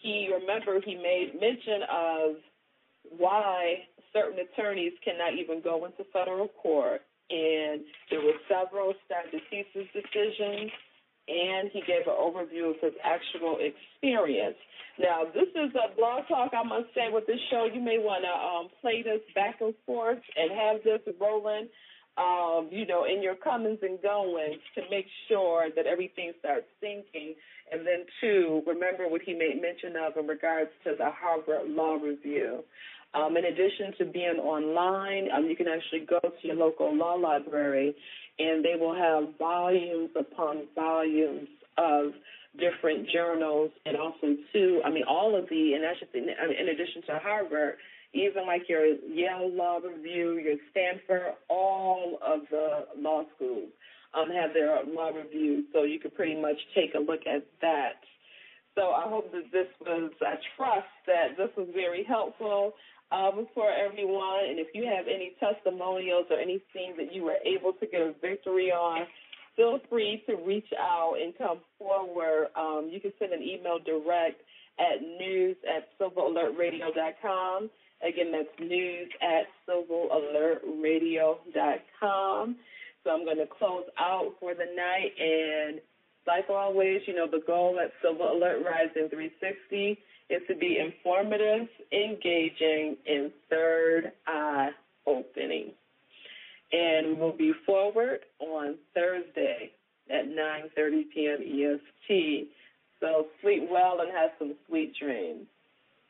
[0.00, 2.36] he remember he made mention of
[3.18, 3.86] why
[4.16, 10.72] certain attorneys cannot even go into federal court, and there were several stat decisions
[11.28, 14.56] and he gave an overview of his actual experience.
[14.98, 17.68] Now, this is a blog talk, I must say, with this show.
[17.72, 21.68] You may want to um, play this back and forth and have this rolling,
[22.16, 27.34] um, you know, in your comings and goings to make sure that everything starts syncing.
[27.72, 31.96] And then, two, remember what he made mention of in regards to the Harvard Law
[31.96, 32.62] Review.
[33.16, 37.14] Um, in addition to being online, um, you can actually go to your local law
[37.14, 37.94] library
[38.38, 41.48] and they will have volumes upon volumes
[41.78, 42.12] of
[42.58, 46.68] different journals and also too I mean all of the and that's just in, in
[46.68, 47.76] addition to Harvard
[48.16, 53.68] even like your Yale Law Review, your Stanford, all of the law schools
[54.14, 58.00] um, have their law reviews, so you can pretty much take a look at that.
[58.74, 62.72] So I hope that this was, I trust that this was very helpful
[63.12, 64.46] um, for everyone.
[64.48, 68.14] And if you have any testimonials or anything that you were able to get a
[68.20, 69.06] victory on,
[69.56, 72.48] feel free to reach out and come forward.
[72.56, 74.42] Um, you can send an email direct
[74.78, 77.70] at news at civilalertradio.com.
[78.06, 82.56] Again, that's news at civilalertradio.com.
[83.02, 85.12] So I'm going to close out for the night.
[85.18, 85.80] And
[86.26, 91.68] like always, you know, the goal at Civil Alert Rising 360 is to be informative,
[91.92, 94.70] engaging, and third eye
[95.06, 95.72] opening.
[96.72, 99.70] And we will be forward on Thursday
[100.10, 101.38] at 9.30 p.m.
[101.42, 102.48] EST.
[103.00, 105.46] So sleep well and have some sweet dreams.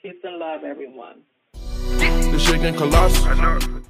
[0.01, 1.21] Peace and love, everyone.
[1.53, 3.86] The shaking colossus.